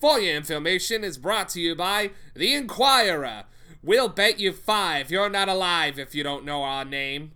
[0.00, 3.44] For Your Information is brought to you by The Inquirer.
[3.82, 7.32] We'll bet you five you're not alive if you don't know our name.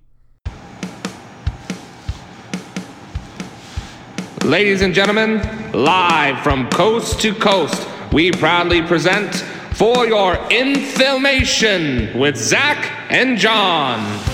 [4.44, 5.40] Ladies and gentlemen,
[5.72, 9.34] live from coast to coast, we proudly present
[9.74, 14.31] For Your Information with Zach and John.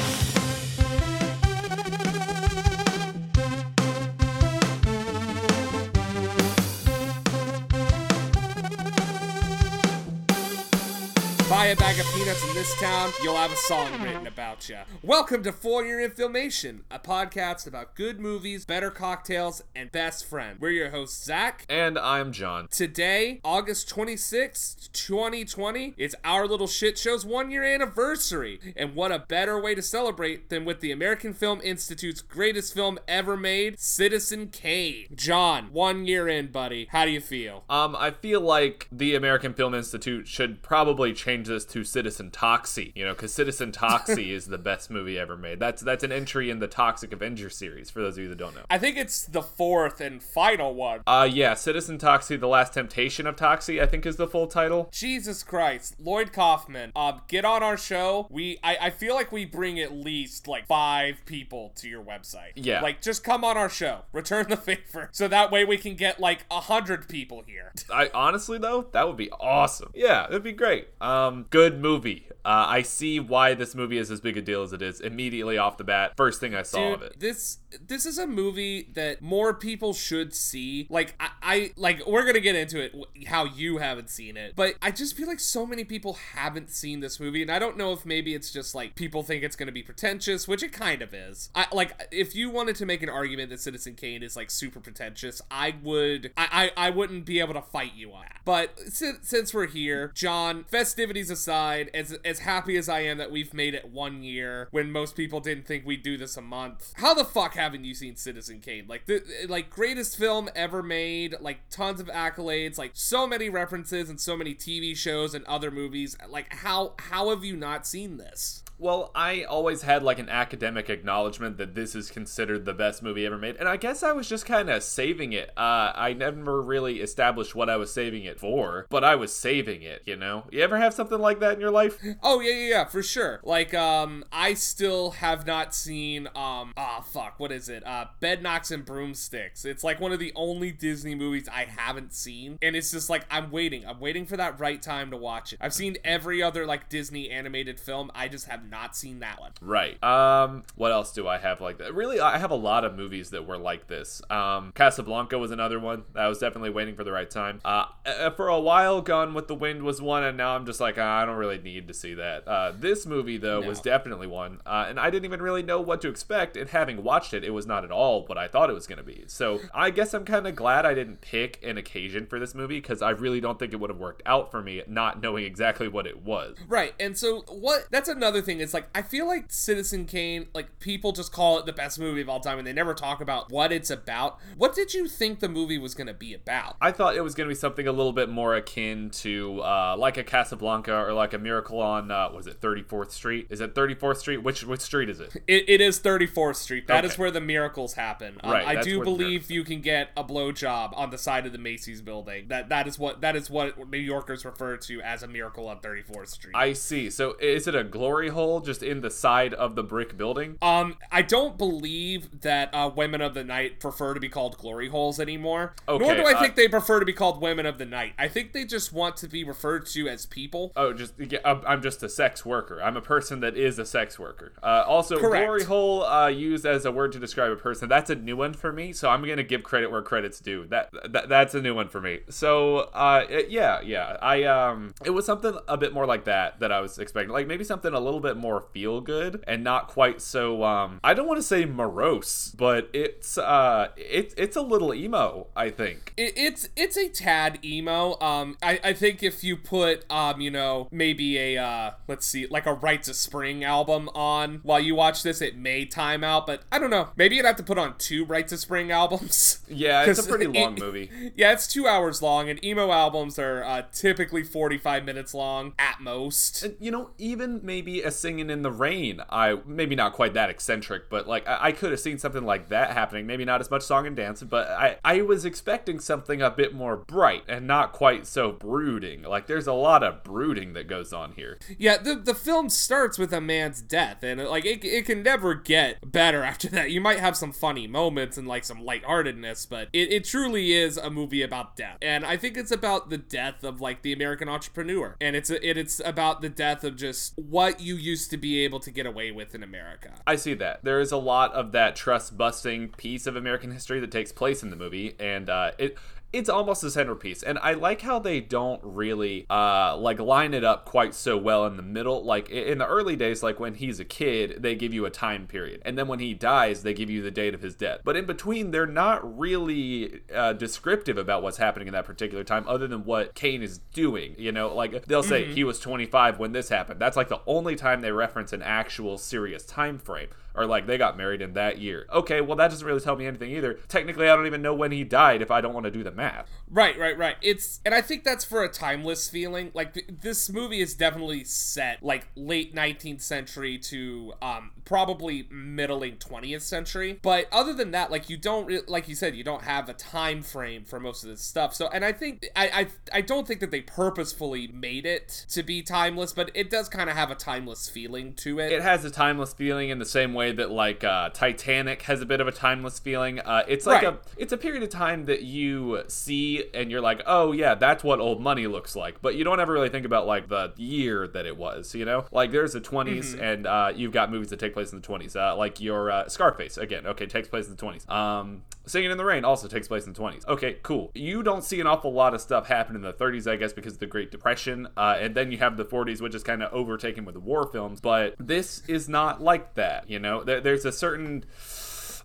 [11.79, 14.77] bye bag of peanuts in this town, you'll have a song written about you.
[15.03, 20.59] Welcome to For Your Information, a podcast about good movies, better cocktails, and best friend.
[20.61, 21.65] We're your hosts, Zach.
[21.69, 22.69] And I'm John.
[22.71, 28.61] Today, August 26th, 2020, it's our little shit show's one year anniversary.
[28.77, 32.99] And what a better way to celebrate than with the American Film Institute's greatest film
[33.09, 35.07] ever made, Citizen Kane.
[35.15, 36.87] John, one year in, buddy.
[36.91, 37.65] How do you feel?
[37.69, 42.93] Um, I feel like the American Film Institute should probably change this to Citizen Toxie,
[42.95, 45.59] you know, because Citizen Toxie is the best movie ever made.
[45.59, 48.55] That's that's an entry in the Toxic Avenger series, for those of you that don't
[48.55, 48.63] know.
[48.71, 51.01] I think it's the fourth and final one.
[51.07, 54.89] Uh, yeah, Citizen Toxie, The Last Temptation of Toxie, I think is the full title.
[54.93, 58.27] Jesus Christ, Lloyd Kaufman, um, get on our show.
[58.31, 62.53] We, I, I feel like we bring at least like five people to your website.
[62.55, 62.81] Yeah.
[62.81, 66.21] like just come on our show, return the favor, so that way we can get
[66.21, 67.73] like a hundred people here.
[67.93, 69.91] I honestly though, that would be awesome.
[69.95, 70.89] Yeah, it'd be great.
[71.01, 72.28] Um, good movie.
[72.49, 75.59] Uh, I see why this movie is as big a deal as it is immediately
[75.59, 76.15] off the bat.
[76.17, 77.21] First thing I saw of it.
[77.21, 80.87] this this is a movie that more people should see.
[80.89, 82.95] Like I, I like we're gonna get into it
[83.27, 87.01] how you haven't seen it, but I just feel like so many people haven't seen
[87.01, 89.71] this movie, and I don't know if maybe it's just like people think it's gonna
[89.71, 91.51] be pretentious, which it kind of is.
[91.55, 94.81] I like if you wanted to make an argument that Citizen Kane is like super
[94.81, 98.41] pretentious, I would I I, I wouldn't be able to fight you on that.
[98.47, 103.31] But since, since we're here, John, festivities aside, as as happy as I am that
[103.31, 106.93] we've made it one year when most people didn't think we'd do this a month.
[106.97, 108.87] How the fuck haven't you seen Citizen Kane?
[108.89, 114.09] Like the like greatest film ever made, like tons of accolades, like so many references
[114.09, 116.17] and so many TV shows and other movies.
[116.29, 118.63] Like how how have you not seen this?
[118.79, 123.27] Well, I always had like an academic acknowledgement that this is considered the best movie
[123.27, 125.51] ever made, and I guess I was just kind of saving it.
[125.57, 129.83] Uh, I never really established what I was saving it for, but I was saving
[129.83, 130.03] it.
[130.07, 131.99] You know, you ever have something like that in your life?
[132.23, 133.41] Oh yeah, yeah, yeah, for sure.
[133.43, 137.85] Like, um, I still have not seen, um, ah, fuck, what is it?
[137.85, 139.65] Uh, Bedknobs and Broomsticks.
[139.65, 143.27] It's like one of the only Disney movies I haven't seen, and it's just like
[143.29, 143.85] I'm waiting.
[143.85, 145.59] I'm waiting for that right time to watch it.
[145.61, 148.13] I've seen every other like Disney animated film.
[148.15, 149.53] I just have not seen that one.
[149.61, 150.03] Right.
[150.03, 151.95] Um, what else do I have like that?
[151.95, 154.23] Really, I have a lot of movies that were like this.
[154.31, 156.05] Um, Casablanca was another one.
[156.15, 157.61] that I was definitely waiting for the right time.
[157.65, 160.81] Uh, uh, for a while, Gone with the Wind was one, and now I'm just
[160.81, 162.47] like, ah, I don't really need to see that.
[162.47, 166.01] Uh, this movie though was definitely one, uh, and I didn't even really know what
[166.03, 166.57] to expect.
[166.57, 168.99] And having watched it, it was not at all what I thought it was going
[168.99, 169.25] to be.
[169.27, 172.81] So I guess I'm kind of glad I didn't pick an occasion for this movie
[172.81, 175.89] because I really don't think it would have worked out for me not knowing exactly
[175.89, 176.57] what it was.
[176.67, 177.87] Right, and so what?
[177.91, 178.58] That's another thing.
[178.61, 182.21] It's like I feel like Citizen Kane, like people just call it the best movie
[182.21, 184.39] of all time, and they never talk about what it's about.
[184.57, 186.77] What did you think the movie was going to be about?
[186.81, 189.97] I thought it was going to be something a little bit more akin to uh,
[189.99, 193.47] like a Casablanca or like a Miracle on uh, was it 34th Street?
[193.51, 194.39] Is it 34th Street?
[194.39, 195.33] Which which street is it?
[195.49, 196.87] It, it is 34th Street.
[196.89, 197.23] That is Okay.
[197.23, 198.39] where the miracles happen.
[198.45, 201.59] Um, Right, I do believe you can get a blowjob on the side of the
[201.59, 202.49] Macy's building.
[202.49, 205.79] That that is what that is what New Yorkers refer to as a miracle on
[205.81, 206.55] 34th Street.
[206.55, 207.09] I see.
[207.11, 210.57] So is it a glory hole just in the side of the brick building?
[210.63, 214.89] um, I don't believe that uh, women of the night prefer to be called glory
[214.89, 215.75] holes anymore.
[215.89, 218.15] Okay, Nor do I uh, think they prefer to be called women of the night.
[218.19, 220.73] I think they just want to be referred to as people.
[220.77, 222.81] Oh, just yeah, I'm I'm just a sex worker.
[222.83, 224.53] I'm a person that is a sex worker.
[224.63, 225.45] Uh, also, Correct.
[225.47, 227.89] glory hole uh, used as a word to describe a person.
[227.89, 228.93] That's a new one for me.
[228.93, 230.67] So I'm gonna give credit where credit's due.
[230.69, 232.21] That, that that's a new one for me.
[232.29, 234.17] So uh, it- yeah, yeah.
[234.23, 237.33] I um, it was something a bit more like that that I was expecting.
[237.33, 241.01] Like maybe something a little bit more feel good and not quite so um.
[241.05, 245.47] I don't want to say morose, but it's uh, it's it's a little emo.
[245.57, 246.13] I think.
[246.17, 248.19] It, it's it's a tad emo.
[248.21, 252.47] Um, I, I think if you put um, you know, maybe a uh, let's see,
[252.47, 256.47] like a Rites of Spring album on while you watch this, it may time out.
[256.47, 257.09] But I don't know.
[257.17, 259.57] Maybe you'd have to put on two Rites of Spring albums.
[259.71, 261.11] Yeah, it's a pretty it- long movie.
[261.37, 266.01] Yeah, it's two hours long, and emo albums are uh, typically forty-five minutes long at
[266.01, 266.63] most.
[266.63, 269.23] And, you know, even maybe a singing in the rain.
[269.31, 272.69] I maybe not quite that eccentric, but like I, I could have seen something like
[272.69, 273.27] that happening.
[273.27, 276.75] Maybe not as much song and dance, but I I was expecting something a bit
[276.75, 279.23] more bright and not quite so brooding.
[279.23, 281.59] Like there's a lot of brooding that goes on here.
[281.79, 285.55] Yeah, the the film starts with a man's death, and like it, it can never
[285.55, 286.91] get better after that.
[286.91, 290.99] You might have some funny moments and like some lightheartedness, but it, it truly is
[290.99, 294.51] a movie about death, and I think it's about the death of like the American
[294.51, 298.37] entrepreneur, and it's a, it, it's about the death of just what you used to
[298.37, 300.11] be able to get away with in America.
[300.27, 300.85] I see that.
[300.85, 304.63] There is a lot of that trust busting piece of American history that takes place
[304.63, 305.97] in the movie, and uh, it
[306.33, 310.63] it's almost a centerpiece and i like how they don't really uh like line it
[310.63, 313.99] up quite so well in the middle like in the early days like when he's
[313.99, 317.09] a kid they give you a time period and then when he dies they give
[317.09, 321.43] you the date of his death but in between they're not really uh, descriptive about
[321.43, 325.07] what's happening in that particular time other than what kane is doing you know like
[325.07, 325.55] they'll say mm-hmm.
[325.55, 329.17] he was 25 when this happened that's like the only time they reference an actual
[329.17, 330.29] serious time frame
[330.59, 332.07] or like they got married in that year.
[332.13, 333.75] Okay, well that doesn't really tell me anything either.
[333.87, 336.11] Technically, I don't even know when he died if I don't want to do the
[336.19, 336.51] math.
[336.71, 337.37] Right, right, right.
[337.41, 339.71] It's and I think that's for a timeless feeling.
[339.73, 346.17] Like th- this movie is definitely set like late 19th century to um probably middling
[346.17, 347.19] 20th century.
[347.23, 349.95] But other than that, like you don't re- like you said, you don't have a
[349.95, 351.75] time frame for most of this stuff.
[351.75, 352.69] So and I think I
[353.13, 356.89] I, I don't think that they purposefully made it to be timeless, but it does
[356.89, 358.73] kind of have a timeless feeling to it.
[358.73, 362.27] It has a timeless feeling in the same way that like uh, Titanic has a
[362.27, 363.41] bit of a timeless feeling.
[363.41, 364.15] Uh, it's like right.
[364.15, 368.05] a it's a period of time that you see and you're like, oh yeah, that's
[368.05, 369.21] what old money looks like.
[369.21, 371.95] But you don't ever really think about like the year that it was.
[371.95, 373.43] You know, like there's the 20s mm-hmm.
[373.43, 375.37] and uh, you've got movies that take place in the 20s.
[375.37, 377.07] Uh, like your uh, Scarface again.
[377.07, 378.09] Okay, takes place in the 20s.
[378.11, 380.47] Um, Singing in the Rain also takes place in the 20s.
[380.49, 381.11] Okay, cool.
[381.15, 383.95] You don't see an awful lot of stuff happen in the 30s, I guess, because
[383.95, 384.89] of the Great Depression.
[384.97, 387.67] Uh, and then you have the 40s, which is kind of overtaken with the war
[387.71, 388.01] films.
[388.01, 390.43] But this is not like that, you know?
[390.43, 391.45] There, there's a certain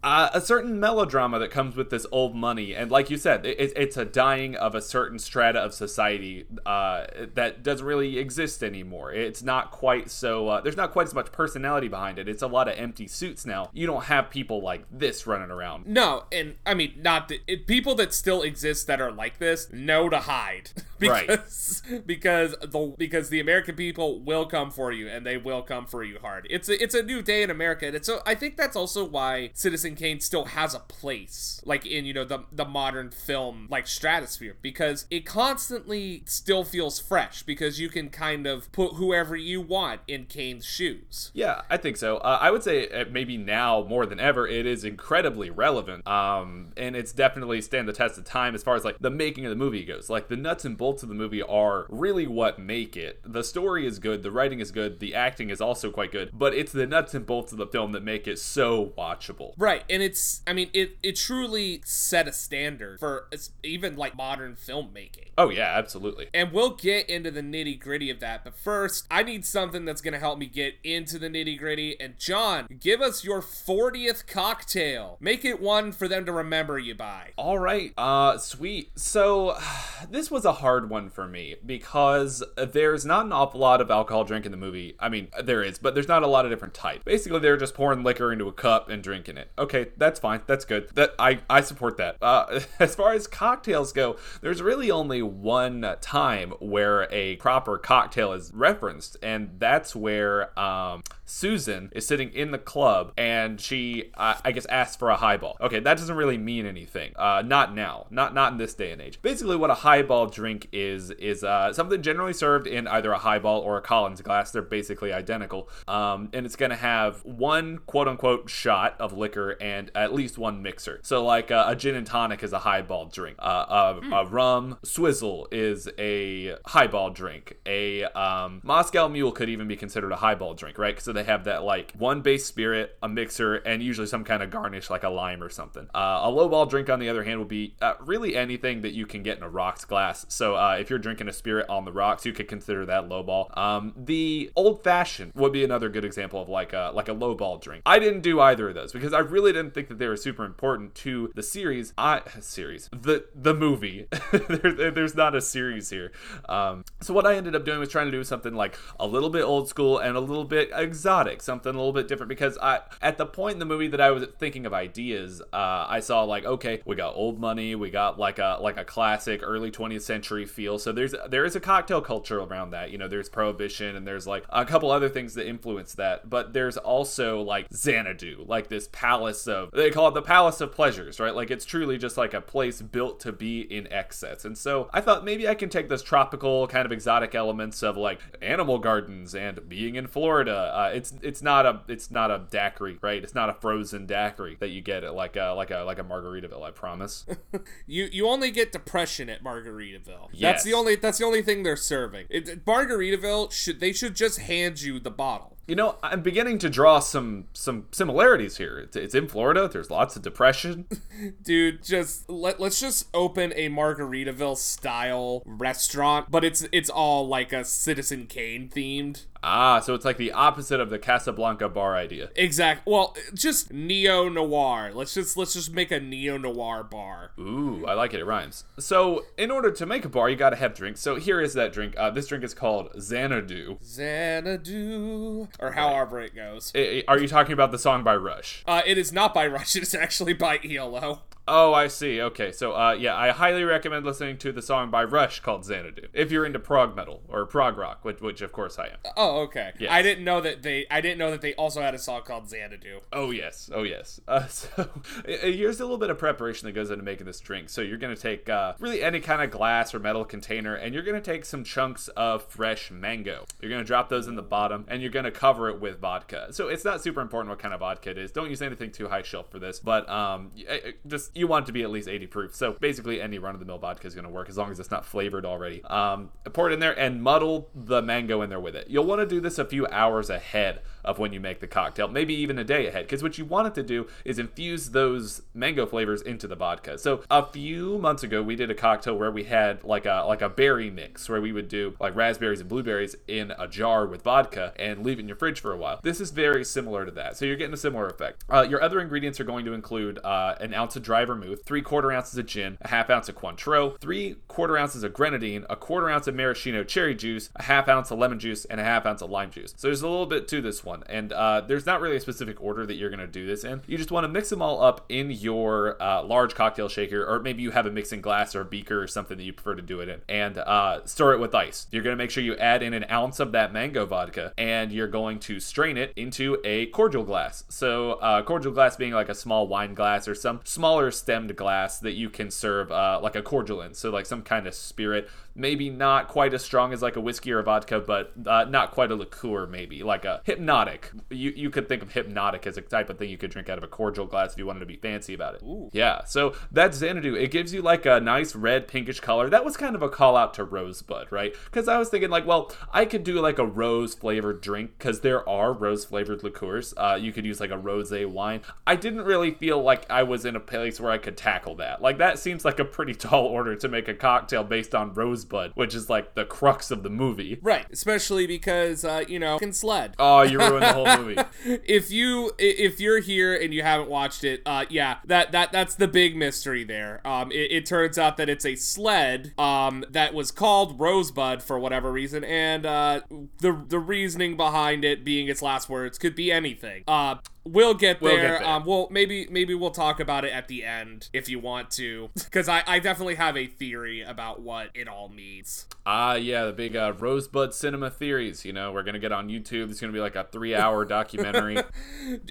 [0.03, 3.73] uh, a certain melodrama that comes with this old money, and like you said, it,
[3.75, 9.13] it's a dying of a certain strata of society uh, that doesn't really exist anymore.
[9.13, 10.49] It's not quite so.
[10.49, 12.27] Uh, there's not quite as much personality behind it.
[12.27, 13.69] It's a lot of empty suits now.
[13.73, 15.87] You don't have people like this running around.
[15.87, 19.71] No, and I mean, not that it, people that still exist that are like this
[19.71, 20.71] know to hide
[21.09, 22.07] because right.
[22.07, 26.03] because the because the American people will come for you and they will come for
[26.03, 26.47] you hard.
[26.49, 29.51] It's a, it's a new day in America, and so I think that's also why
[29.53, 33.87] Citizen Kane still has a place, like in you know the the modern film like
[33.87, 39.61] stratosphere, because it constantly still feels fresh because you can kind of put whoever you
[39.61, 41.31] want in Kane's shoes.
[41.33, 42.17] Yeah, I think so.
[42.17, 46.73] Uh, I would say uh, maybe now more than ever, it is incredibly relevant, um,
[46.77, 49.49] and it's definitely stand the test of time as far as like the making of
[49.49, 50.09] the movie goes.
[50.09, 53.21] Like the nuts and bolts of the movie are really what make it.
[53.23, 56.53] The story is good, the writing is good, the acting is also quite good, but
[56.53, 59.53] it's the nuts and bolts of the film that make it so watchable.
[59.57, 63.27] Right and it's I mean it it truly set a standard for
[63.61, 65.29] even like modern filmmaking.
[65.37, 66.29] Oh yeah, absolutely.
[66.33, 70.01] And we'll get into the nitty gritty of that, but first I need something that's
[70.01, 71.99] gonna help me get into the nitty gritty.
[71.99, 75.17] And John, give us your 40th cocktail.
[75.19, 77.31] Make it one for them to remember you by.
[77.37, 78.91] All right, uh, sweet.
[78.95, 79.57] So
[80.09, 84.23] this was a hard one for me because there's not an awful lot of alcohol
[84.23, 84.95] drink in the movie.
[84.99, 87.03] I mean, there is, but there's not a lot of different types.
[87.03, 89.51] Basically, they're just pouring liquor into a cup and drinking it.
[89.57, 90.41] Okay okay, that's fine.
[90.45, 90.89] That's good.
[90.95, 92.17] That I I support that.
[92.21, 98.33] Uh, as far as cocktails go, there's really only one time where a proper cocktail
[98.33, 104.35] is referenced, and that's where um, Susan is sitting in the club and she, uh,
[104.45, 105.57] I guess, asks for a highball.
[105.59, 107.11] Okay, that doesn't really mean anything.
[107.15, 108.05] Uh, not now.
[108.11, 109.19] Not not in this day and age.
[109.21, 113.61] Basically, what a highball drink is is uh, something generally served in either a highball
[113.61, 114.51] or a Collins glass.
[114.51, 119.89] They're basically identical, um, and it's gonna have one quote unquote shot of liquor and
[119.95, 120.99] at least one mixer.
[121.01, 123.37] So like uh, a gin and tonic is a highball drink.
[123.39, 124.21] Uh, a, mm.
[124.21, 127.57] a, rum swizzle is a highball drink.
[127.65, 131.01] A um, Moscow Mule could even be considered a highball drink, right?
[131.01, 134.49] So they have that like one base spirit, a mixer, and usually some kind of
[134.49, 135.87] garnish like a lime or something.
[135.93, 139.05] Uh, a lowball drink, on the other hand, will be uh, really anything that you
[139.05, 140.25] can get in a rocks glass.
[140.29, 143.55] So uh, if you're drinking a spirit on the rocks, you could consider that lowball.
[143.57, 147.61] Um, the old fashioned would be another good example of like a like a lowball
[147.61, 147.83] drink.
[147.85, 150.45] I didn't do either of those because I really didn't think that they were super
[150.45, 151.93] important to the series.
[151.97, 154.07] I series the the movie.
[154.31, 156.11] there, there's not a series here.
[156.47, 159.29] Um, so what I ended up doing was trying to do something like a little
[159.29, 160.69] bit old school and a little bit.
[160.73, 162.29] Ex- exotic, something a little bit different.
[162.29, 165.85] Because I, at the point in the movie that I was thinking of ideas, uh,
[165.89, 169.41] I saw like, okay, we got old money, we got like a like a classic
[169.43, 170.79] early 20th century feel.
[170.79, 172.91] So there's there is a cocktail culture around that.
[172.91, 176.29] You know, there's prohibition and there's like a couple other things that influence that.
[176.29, 180.71] But there's also like Xanadu, like this palace of they call it the palace of
[180.71, 181.35] pleasures, right?
[181.35, 184.45] Like it's truly just like a place built to be in excess.
[184.45, 187.97] And so I thought maybe I can take those tropical kind of exotic elements of
[187.97, 190.71] like animal gardens and being in Florida.
[190.73, 193.23] Uh, it's it's not a it's not a daiquiri, right?
[193.23, 196.03] It's not a frozen daiquiri that you get at like a like a like a
[196.03, 196.63] Margaritaville.
[196.63, 197.25] I promise.
[197.87, 200.29] you you only get depression at Margaritaville.
[200.31, 200.41] Yes.
[200.41, 202.27] That's the only that's the only thing they're serving.
[202.29, 205.53] It, Margaritaville should they should just hand you the bottle.
[205.65, 208.79] You know, I'm beginning to draw some some similarities here.
[208.79, 209.69] It's, it's in Florida.
[209.69, 210.87] There's lots of depression.
[211.43, 217.53] Dude, just let, let's just open a Margaritaville style restaurant, but it's it's all like
[217.53, 219.25] a Citizen Kane themed.
[219.45, 222.29] Ah, so it's like the opposite of the Casablanca bar idea.
[222.35, 222.87] Exact.
[222.87, 224.91] Well, just neo noir.
[224.93, 227.31] Let's just let's just make a neo noir bar.
[227.37, 228.21] Ooh, I like it.
[228.21, 228.63] It rhymes.
[228.79, 231.01] So, in order to make a bar, you got to have drinks.
[231.01, 231.93] So here is that drink.
[231.97, 233.77] Uh, this drink is called Xanadu.
[233.83, 236.71] Xanadu, or however it goes.
[236.75, 238.63] I- I- are you talking about the song by Rush?
[238.65, 239.75] Uh, it is not by Rush.
[239.83, 241.21] It is actually by ELO.
[241.47, 242.21] Oh, I see.
[242.21, 246.07] Okay, so uh, yeah, I highly recommend listening to the song by Rush called Xanadu
[246.13, 248.97] if you're into prog metal or prog rock, which, which of course I am.
[249.17, 249.73] Oh, okay.
[249.77, 249.91] Yes.
[249.91, 250.85] I didn't know that they.
[250.89, 253.01] I didn't know that they also had a song called Xanadu.
[253.11, 254.19] Oh yes, oh yes.
[254.33, 254.89] Uh, so
[255.25, 257.69] here's a little bit of preparation that goes into making this drink.
[257.69, 261.03] So you're gonna take uh, really any kind of glass or metal container, and you're
[261.03, 263.45] gonna take some chunks of fresh mango.
[263.61, 266.47] You're gonna drop those in the bottom, and you're gonna cover it with vodka.
[266.51, 268.31] So it's not super important what kind of vodka it is.
[268.31, 271.67] Don't use anything too high shelf for this, but um, uh, just you want it
[271.67, 272.55] to be at least 80 proof.
[272.55, 274.91] So basically, any run of the mill vodka is gonna work as long as it's
[274.91, 275.83] not flavored already.
[275.85, 278.87] Um, pour it in there and muddle the mango in there with it.
[278.89, 282.07] You'll want to do this a few hours ahead of when you make the cocktail,
[282.07, 285.41] maybe even a day ahead, because what you want it to do is infuse those
[285.53, 286.97] mango flavors into the vodka.
[286.97, 290.41] So a few months ago, we did a cocktail where we had like a like
[290.41, 294.21] a berry mix, where we would do like raspberries and blueberries in a jar with
[294.21, 295.99] vodka and leave it in your fridge for a while.
[296.03, 298.43] This is very similar to that, so you're getting a similar effect.
[298.49, 301.81] Uh, your other ingredients are going to include uh, an ounce of dry vermouth, three
[301.81, 305.75] quarter ounces of gin, a half ounce of Cointreau, three quarter ounces of grenadine, a
[305.75, 309.05] quarter ounce of maraschino cherry juice, a half ounce of lemon juice, and a half
[309.05, 309.73] ounce of lime juice.
[309.77, 312.61] So there's a little bit to this one, and uh, there's not really a specific
[312.61, 313.81] order that you're going to do this in.
[313.87, 317.39] You just want to mix them all up in your uh, large cocktail shaker, or
[317.39, 319.81] maybe you have a mixing glass or a beaker or something that you prefer to
[319.81, 321.87] do it in, and uh, store it with ice.
[321.91, 324.91] You're going to make sure you add in an ounce of that mango vodka, and
[324.91, 327.63] you're going to strain it into a cordial glass.
[327.69, 331.99] So uh, cordial glass being like a small wine glass or some smaller stemmed glass
[331.99, 333.93] that you can serve uh, like a cordial in.
[333.93, 337.51] So like some kind of spirit maybe not quite as strong as like a whiskey
[337.51, 341.23] or a vodka, but uh, not quite a liqueur, maybe like a Hpnotiq.
[341.29, 343.77] You you could think of Hpnotiq as a type of thing you could drink out
[343.77, 345.63] of a cordial glass if you wanted to be fancy about it.
[345.63, 345.89] Ooh.
[345.93, 347.35] Yeah, so that's Xanadu.
[347.35, 349.49] It gives you like a nice red pinkish color.
[349.49, 351.55] That was kind of a call out to Rosebud, right?
[351.65, 355.21] Because I was thinking like, well, I could do like a rose flavored drink because
[355.21, 356.93] there are rose flavored liqueurs.
[356.97, 358.61] Uh, you could use like a rose wine.
[358.85, 362.01] I didn't really feel like I was in a place where I could tackle that.
[362.01, 365.13] Like that seems like a pretty tall order to make a cocktail based on
[365.43, 367.59] Rosebud, which is like the crux of the movie.
[367.61, 370.15] Right, especially because uh, you know, can sled.
[370.19, 371.41] Oh, you ruined the whole movie.
[371.65, 375.95] if you if you're here and you haven't watched it, uh, yeah, that that that's
[375.95, 377.21] the big mystery there.
[377.25, 381.79] Um, it, it turns out that it's a sled um that was called Rosebud for
[381.79, 383.21] whatever reason, and uh,
[383.59, 387.03] the the reasoning behind it being its last words could be anything.
[387.07, 388.31] Uh, we'll get there.
[388.31, 388.67] We'll get there.
[388.67, 392.29] Um, well, maybe maybe we'll talk about it at the end if you want to,
[392.35, 395.85] because I I definitely have a theory about what it all means.
[396.05, 398.65] Ah, yeah, the big uh, Rosebud cinema theories.
[398.65, 399.89] You know, we're gonna get on YouTube.
[399.89, 401.77] It's gonna be like a three-hour documentary.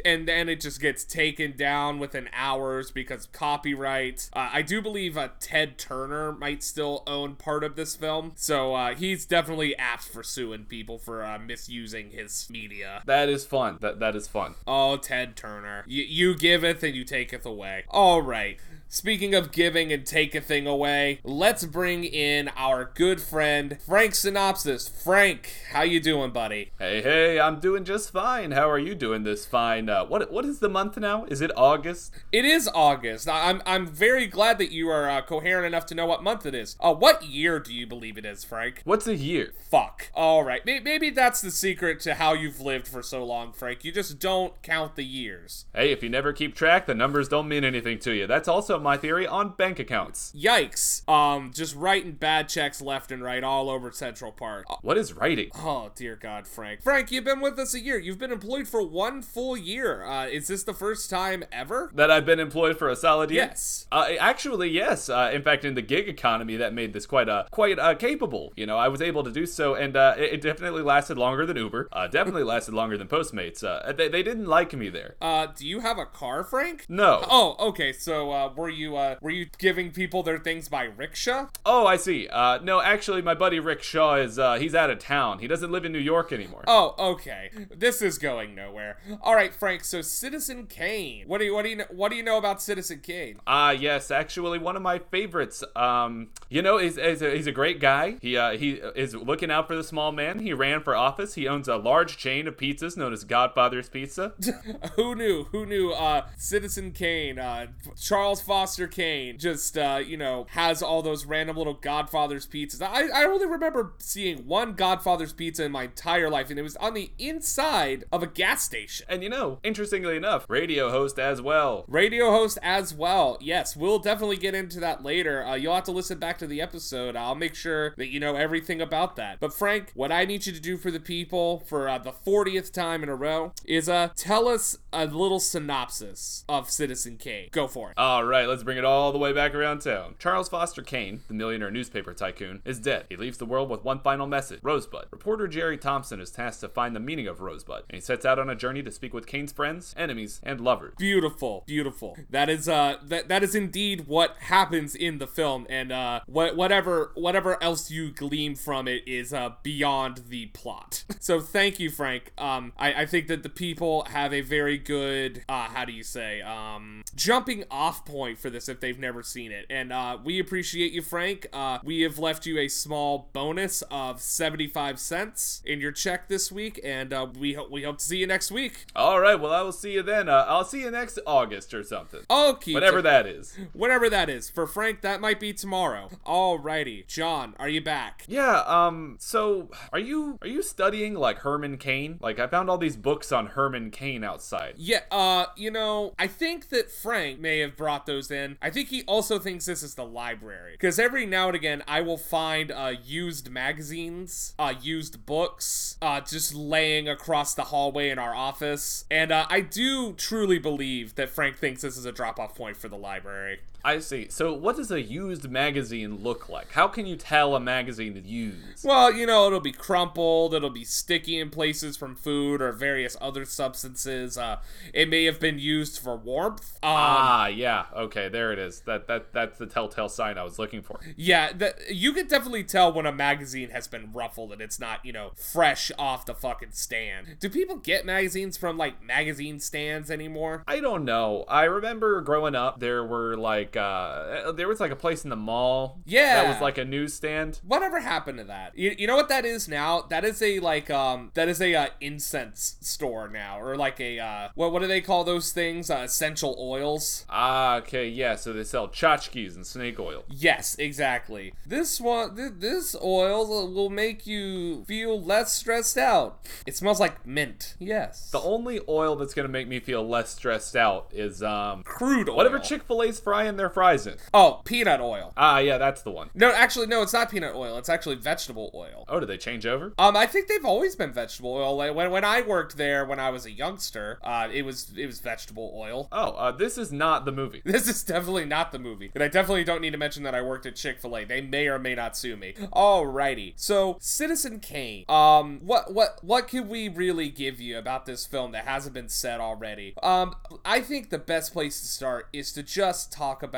[0.04, 4.31] and then it just gets taken down within hours because copyright.
[4.33, 8.75] Uh, I do believe uh, Ted Turner might still own part of this film, so
[8.75, 13.02] uh, he's definitely apt for suing people for uh, misusing his media.
[13.07, 13.78] that is fun.
[13.81, 14.54] That that is fun.
[14.66, 17.85] Oh, Ted Turner, you you giveth and you taketh away.
[17.88, 18.59] All right.
[18.95, 24.15] Speaking of giving and take a thing away, let's bring in our good friend Frank
[24.15, 24.87] Synopsis.
[24.87, 26.73] Frank, how you doing, buddy?
[26.79, 28.51] Hey, hey, I'm doing just fine.
[28.51, 29.89] How are you doing this fine?
[29.89, 31.25] Uh, what what is the month now?
[31.25, 32.13] Is it August?
[32.33, 33.31] It is August.
[33.31, 36.55] I'm I'm very glad that you are uh, coherent enough to know what month it
[36.55, 36.77] is.
[36.79, 38.83] Uh, what year do you believe it is, Frank?
[38.85, 39.55] What's a year?
[39.71, 40.11] Fuck.
[40.15, 40.67] All right.
[40.67, 43.87] May- Maybe that's the secret to how you've lived for so long, Frank.
[43.87, 45.65] You just don't count the years.
[45.75, 48.27] Hey, if you never keep track, the numbers don't mean anything to you.
[48.27, 50.33] That's also up my theory on bank accounts.
[50.37, 51.09] Yikes.
[51.09, 54.67] Um, just writing bad checks left and right all over Central Park.
[54.83, 55.51] What is writing?
[55.55, 56.83] Oh, dear God, Frank.
[56.83, 57.99] Frank, you've been with us a year.
[57.99, 60.05] You've been employed for one full year.
[60.05, 61.91] Uh, is this the first time ever?
[61.95, 63.45] That I've been employed for a solid year?
[63.45, 63.87] Yes.
[63.93, 65.09] Uh, actually, yes.
[65.09, 68.53] Uh, in fact, in the gig economy, that made this quite uh, quite uh, capable.
[68.57, 71.47] You know, I was able to do so, and uh, it, it definitely lasted longer
[71.47, 71.89] than Uber.
[71.93, 73.62] Uh, definitely lasted longer than Postmates.
[73.62, 75.15] Uh, they, they didn't like me there.
[75.21, 76.87] Uh, do you have a car, Frank?
[76.89, 77.25] No.
[77.31, 77.93] Oh, okay.
[77.93, 81.49] So, uh, were you uh, were you giving people their things by rickshaw?
[81.64, 82.29] Oh, I see.
[82.29, 85.38] Uh, no, actually, my buddy rickshaw is uh, he's out of town.
[85.38, 86.64] He doesn't live in New York anymore.
[86.67, 87.50] Oh, okay.
[87.75, 88.99] This is going nowhere.
[89.21, 89.85] All right, Frank.
[89.85, 91.25] So, Citizen Kane.
[91.26, 93.38] What do you what do you know, what do you know about Citizen Kane?
[93.47, 95.62] Ah, yes, actually, one of my favorites.
[95.76, 98.17] Um, you know, he's, he's, a, he's a great guy.
[98.21, 100.38] He uh, he is looking out for the small man.
[100.38, 101.35] He ran for office.
[101.35, 104.33] He owns a large chain of pizzas known as Godfather's Pizza.
[104.97, 105.45] Who knew?
[105.52, 105.93] Who knew?
[105.93, 107.67] Uh, Citizen Kane, uh,
[108.00, 112.81] Charles Foster Kane, just uh, you know, has all those random little Godfather's pizzas.
[112.81, 116.76] I I only remember seeing one Godfather's pizza in my entire life, and it was
[116.76, 119.04] on the inside of a gas station.
[119.09, 121.85] and you know, interestingly enough, radio host as well.
[121.88, 123.37] Radio host as well.
[123.40, 125.45] Yes, we'll definitely get into that later.
[125.45, 127.16] Uh, you'll have to listen back to the episode.
[127.16, 129.40] I'll make sure that you know everything about that.
[129.40, 132.73] But Frank, what I need you to do for the people for uh, the 40th
[132.73, 137.49] time in a row is uh tell us a little synopsis of Citizen Kane.
[137.50, 137.99] Go for it.
[137.99, 140.15] All right, let's bring it all the way back around town.
[140.19, 143.07] Charles Foster Kane, the millionaire newspaper tycoon, is dead.
[143.09, 145.07] He leaves the world with one final message Rosebud.
[145.11, 148.39] Reporter Jerry Thompson is tasked to find the meaning of Rosebud, and he sets out
[148.39, 150.95] on a journey to speak with Kane's friends, enemies, and lovers.
[150.99, 152.17] Beautiful, beautiful.
[152.31, 156.57] That is uh that that is indeed what happens in the film, and uh what
[156.57, 161.05] whatever whatever else you glean from it is uh beyond the plot.
[161.21, 162.33] so thank you, Frank.
[162.39, 166.03] Um, I I think that the people have a very good uh how do you
[166.03, 170.39] say um jumping off point for this if they've never seen it, and uh we
[170.39, 171.47] appreciate you, Frank.
[171.53, 176.29] Uh, we have left you a small bonus of seventy five cents in your check
[176.29, 178.87] this week, and uh we hope we hope to see you next week.
[178.95, 180.29] All right, well, I will see you then.
[180.29, 182.21] Uh, I'll see you next August or something.
[182.31, 182.75] Okay.
[182.75, 183.57] Whatever that is.
[183.73, 184.51] Whatever that is.
[184.51, 186.11] For Frank, that might be tomorrow.
[186.27, 187.07] Alrighty.
[187.07, 188.25] John, are you back?
[188.29, 192.19] Yeah, um, so are you are you studying like Herman Cain?
[192.21, 194.75] Like I found all these books on Herman Cain outside.
[194.77, 198.57] Yeah, uh, you know, I think that Frank may have brought those in.
[198.62, 200.73] I think he also thinks this is the library.
[200.73, 206.21] Because every now and again, I will find uh, used magazines, uh, used books, uh,
[206.21, 209.04] just laying across the hallway in our office.
[209.11, 212.76] And uh, I do truly believe that Frank thinks this is a drop off point
[212.76, 213.61] for the library.
[213.84, 214.28] I see.
[214.30, 216.73] So what does a used magazine look like?
[216.73, 218.84] How can you tell a magazine is used?
[218.84, 223.16] Well, you know, it'll be crumpled, it'll be sticky in places from food or various
[223.21, 224.38] other substances.
[224.38, 224.58] Uh,
[224.95, 226.75] it may have been used for warmth.
[226.82, 227.86] Um, ah, yeah.
[227.95, 228.80] Okay, there it is.
[228.80, 231.00] That that that's the telltale sign I was looking for.
[231.16, 231.52] yeah,
[231.90, 235.32] you can definitely tell when a magazine has been ruffled and it's not, you know,
[235.34, 237.36] fresh off the fucking stand.
[237.40, 240.62] Do people get magazines from like magazine stands anymore?
[240.68, 241.45] I don't know.
[241.49, 245.37] I remember growing up there were like uh there was like a place in the
[245.37, 246.00] mall.
[246.04, 246.43] Yeah.
[246.43, 247.61] That was like a newsstand.
[247.67, 248.76] Whatever happened to that?
[248.76, 250.02] You, you know what that is now?
[250.02, 254.19] That is a like um that is a uh, incense store now or like a
[254.19, 255.91] uh what what do they call those things?
[255.91, 257.25] Uh, essential oils.
[257.28, 258.37] Ah, okay, yeah.
[258.37, 260.25] So they sell tchotchkes and snake oil.
[260.28, 261.54] Yes, exactly.
[261.67, 266.41] This one, th- this oil will make you feel less stressed out.
[266.67, 267.75] It smells like mint.
[267.78, 268.30] Yes.
[268.30, 272.37] The only oil that's gonna make me feel less stressed out is um crude oil.
[272.37, 274.17] whatever Chick Fil A's frying their fries in.
[274.35, 275.33] Oh, peanut oil.
[275.37, 276.31] Ah, yeah, that's the one.
[276.35, 277.79] No, actually, no, it's not peanut oil.
[277.79, 279.05] It's actually vegetable oil.
[279.09, 279.95] Oh, did they change over?
[279.99, 281.77] Um, I think they've always been vegetable oil.
[281.77, 285.07] Like, When when I worked there when I was a youngster, uh, it was it
[285.07, 286.09] was vegetable oil.
[286.11, 287.63] Oh, uh, this is not the movie.
[287.73, 289.11] This is definitely not the movie.
[289.15, 291.25] And I definitely don't need to mention that I worked at Chick-fil-A.
[291.25, 292.53] They may or may not sue me.
[292.73, 293.55] Alrighty.
[293.57, 295.05] So, Citizen Kane.
[295.09, 299.09] Um, what what what can we really give you about this film that hasn't been
[299.09, 299.95] said already?
[300.03, 303.51] Um, I think the best place to start is to just talk about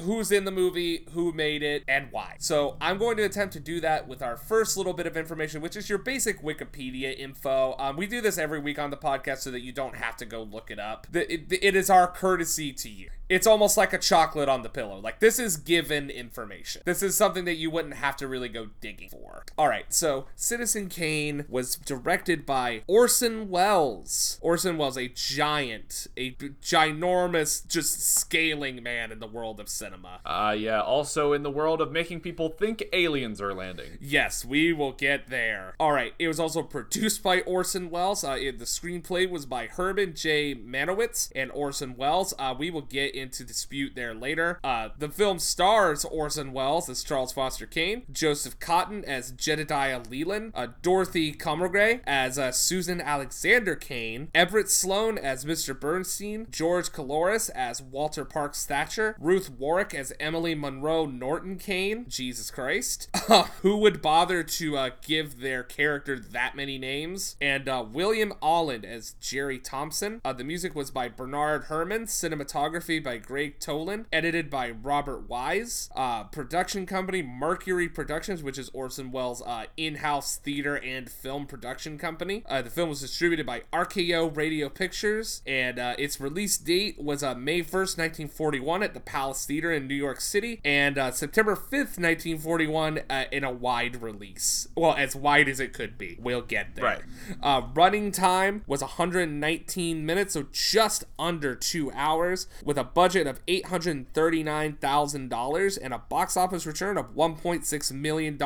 [0.00, 2.36] who's in the movie, who made it, and why.
[2.38, 5.60] So, I'm going to attempt to do that with our first little bit of information,
[5.60, 7.74] which is your basic Wikipedia info.
[7.78, 10.24] Um, we do this every week on the podcast so that you don't have to
[10.24, 11.06] go look it up.
[11.10, 13.10] The, it, it is our courtesy to you.
[13.28, 14.98] It's almost like a chocolate on the pillow.
[15.00, 16.82] Like, this is given information.
[16.84, 19.44] This is something that you wouldn't have to really go digging for.
[19.58, 24.38] All right, so Citizen Kane was directed by Orson Welles.
[24.40, 30.20] Orson Welles, a giant, a ginormous, just scaling man in the world of cinema.
[30.24, 33.98] Uh, yeah, also in the world of making people think aliens are landing.
[34.00, 35.74] Yes, we will get there.
[35.80, 38.22] All right, it was also produced by Orson Welles.
[38.22, 40.54] Uh, it, the screenplay was by Herman J.
[40.54, 42.34] Mankiewicz and Orson Welles.
[42.38, 44.60] Uh, we will get into dispute there later.
[44.62, 50.52] Uh, the film stars Orson Welles as Charles Foster Kane, Joseph Cotten as Jedediah Leland,
[50.54, 55.78] uh, Dorothy Comingore as uh, Susan Alexander Kane, Everett Sloane as Mr.
[55.78, 62.06] Bernstein, George Coulouris as Walter Parks Thatcher, Ruth Warrick as Emily Monroe Norton Kane.
[62.08, 63.08] Jesus Christ.
[63.62, 67.36] Who would bother to uh, give their character that many names?
[67.40, 70.20] And uh, William Alland as Jerry Thompson.
[70.24, 75.88] Uh, the music was by Bernard Herrmann, cinematography by Gregg Toland, edited by Robert Wise.
[75.94, 81.98] Uh, production company Mercury Productions, which is Orson Welles' uh, in-house theater and film production
[81.98, 82.42] company.
[82.46, 87.22] Uh, the film was distributed by RKO Radio Pictures, and uh, its release date was
[87.22, 91.54] uh, May 1st, 1941, at the Palace Theater in New York City, and uh, September
[91.54, 94.66] 5th, 1941, uh, in a wide release.
[94.76, 96.18] Well, as wide as it could be.
[96.20, 96.84] We'll get there.
[96.84, 97.02] Right.
[97.40, 103.44] Uh, running time was 119 minutes, so just under two hours, with a budget of
[103.44, 108.38] $839,000 and a box office return of $1.6 million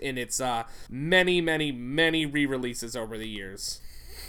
[0.00, 3.82] in its uh, many, many, many re releases over the years.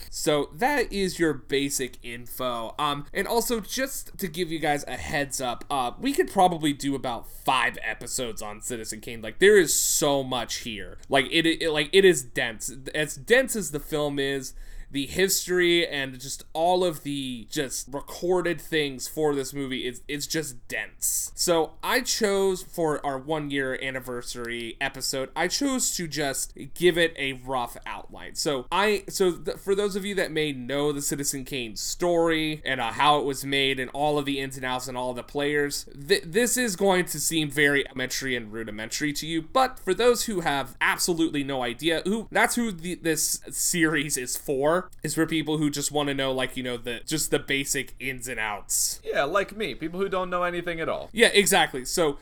[0.10, 2.76] So that is your basic info.
[2.78, 6.74] Um, and also just to give you guys a heads up, uh, we could probably
[6.74, 9.22] do about five episodes on Citizen Kane.
[9.22, 10.98] Like there is so much here.
[11.08, 12.70] Like it, it like it is dense.
[12.94, 14.54] As dense as the film is,
[14.92, 20.28] the history and just all of the just recorded things for this movie is it's
[20.28, 21.32] just dense.
[21.36, 27.14] So I chose for our one year anniversary episode, I chose to just give it
[27.18, 28.36] a rough outline.
[28.36, 32.62] So I so th- for those of you that may know the Citizen Kane story
[32.66, 35.14] and uh, how it was made and all of the ins and outs and all
[35.14, 39.42] the players, th- this is going to seem very elementary and rudimentary to you.
[39.42, 44.38] But for those who have absolutely no idea, who that's who the, this series is
[44.38, 47.40] for is for people who just want to know like you know the just the
[47.40, 51.10] basic ins and outs Yeah, like me, people who don't know anything at all.
[51.14, 52.18] yeah exactly so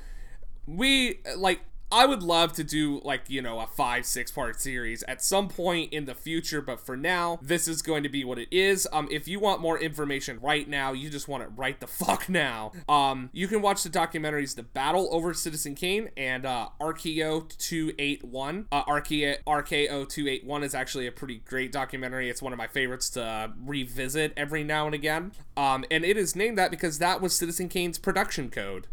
[0.65, 5.03] we like I would love to do like, you know, a five, six part series
[5.03, 8.37] at some point in the future, but for now, this is going to be what
[8.37, 8.87] it is.
[8.91, 12.27] Um, if you want more information right now, you just want it right the fuck
[12.27, 12.71] now.
[12.89, 18.67] Um, you can watch the documentaries The Battle Over Citizen Kane and uh RKO 281.
[18.71, 22.29] Uh Archeo RKO 281 is actually a pretty great documentary.
[22.29, 25.31] It's one of my favorites to revisit every now and again.
[25.55, 28.87] Um, and it is named that because that was Citizen Kane's production code.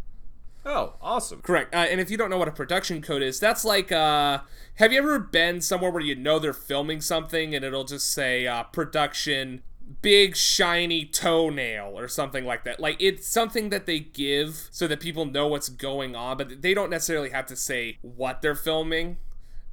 [0.66, 1.42] Oh, awesome.
[1.42, 1.74] Correct.
[1.74, 4.40] Uh, and if you don't know what a production code is, that's like, uh,
[4.76, 8.46] have you ever been somewhere where you know they're filming something and it'll just say
[8.46, 9.62] uh, production
[10.00, 12.80] big shiny toenail or something like that?
[12.80, 16.72] Like it's something that they give so that people know what's going on, but they
[16.72, 19.18] don't necessarily have to say what they're filming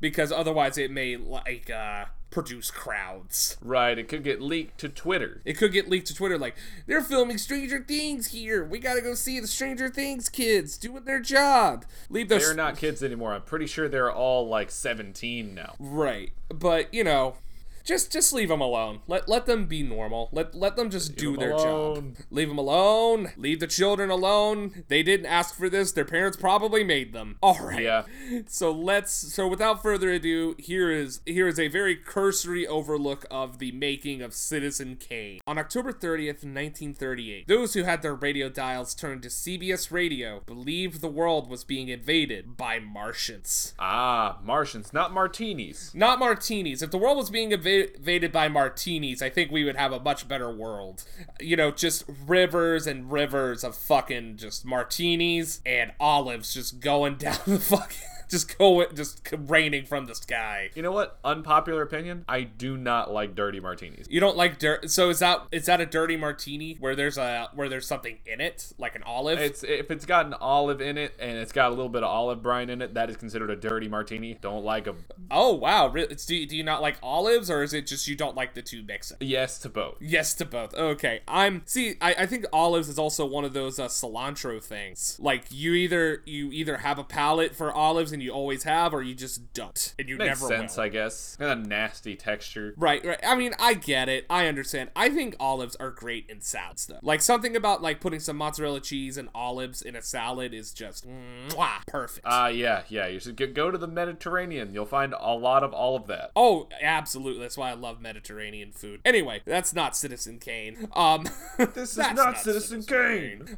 [0.01, 3.57] because otherwise it may like uh, produce crowds.
[3.61, 5.41] Right, it could get leaked to Twitter.
[5.45, 6.55] It could get leaked to Twitter like,
[6.87, 8.63] they're filming Stranger Things here.
[8.63, 11.85] We gotta go see the Stranger Things kids doing their job.
[12.09, 12.45] Leave those.
[12.45, 13.33] They're not kids anymore.
[13.33, 15.75] I'm pretty sure they're all like 17 now.
[15.79, 16.31] Right.
[16.49, 17.35] But, you know,
[17.83, 19.01] just just leave them alone.
[19.07, 20.29] Let let them be normal.
[20.31, 22.15] Let let them just do 'em their alone.
[22.15, 22.25] job.
[22.29, 23.31] Leave them alone.
[23.37, 24.83] Leave the children alone.
[24.87, 25.91] They didn't ask for this.
[25.91, 27.37] Their parents probably made them.
[27.41, 27.81] All right.
[27.81, 28.03] Yeah.
[28.47, 33.59] So let's so without further ado, here is here is a very cursory overlook of
[33.59, 35.39] the making of Citizen Kane.
[35.47, 41.01] On October 30th, 1938, those who had their radio dials turned to CBS Radio believed
[41.01, 43.73] the world was being invaded by Martians.
[43.79, 45.91] Ah, Martians, not martinis.
[45.93, 46.81] Not martinis.
[46.81, 49.99] If the world was being inva- invaded by martinis, I think we would have a
[49.99, 51.03] much better world.
[51.39, 57.39] You know, just rivers and rivers of fucking just martinis and olives just going down
[57.45, 57.97] the fucking.
[58.31, 60.71] Just go, just raining from the sky.
[60.73, 61.19] You know what?
[61.25, 62.23] Unpopular opinion.
[62.29, 64.07] I do not like dirty martinis.
[64.09, 67.49] You don't like dirt, so is that is that a dirty martini where there's a
[67.53, 69.37] where there's something in it, like an olive?
[69.39, 72.09] It's if it's got an olive in it and it's got a little bit of
[72.09, 74.37] olive brine in it, that is considered a dirty martini.
[74.39, 75.03] Don't like them.
[75.29, 75.91] oh wow.
[75.93, 78.53] It's, do, you, do you not like olives, or is it just you don't like
[78.53, 79.17] the two mixing?
[79.19, 79.97] Yes to both.
[79.99, 80.73] Yes to both.
[80.73, 81.19] Okay.
[81.27, 81.95] I'm see.
[81.99, 85.17] I, I think olives is also one of those uh, cilantro things.
[85.19, 89.01] Like you either you either have a palate for olives and you always have, or
[89.01, 90.83] you just don't and you Makes never sense, will.
[90.83, 91.35] I guess.
[91.37, 92.73] Kind of nasty texture.
[92.77, 93.19] Right, right.
[93.23, 94.25] I mean, I get it.
[94.29, 94.91] I understand.
[94.95, 96.99] I think olives are great in salads, though.
[97.01, 101.07] Like something about like putting some mozzarella cheese and olives in a salad is just
[101.07, 102.25] mwah, perfect.
[102.29, 103.07] Ah, yeah, yeah.
[103.07, 104.73] You should go to the Mediterranean.
[104.73, 106.31] You'll find a lot of all of that.
[106.35, 107.41] Oh, absolutely.
[107.41, 109.01] That's why I love Mediterranean food.
[109.05, 110.87] Anyway, that's not Citizen Kane.
[110.93, 111.25] Um,
[111.57, 113.57] This is that's not Citizen Kane.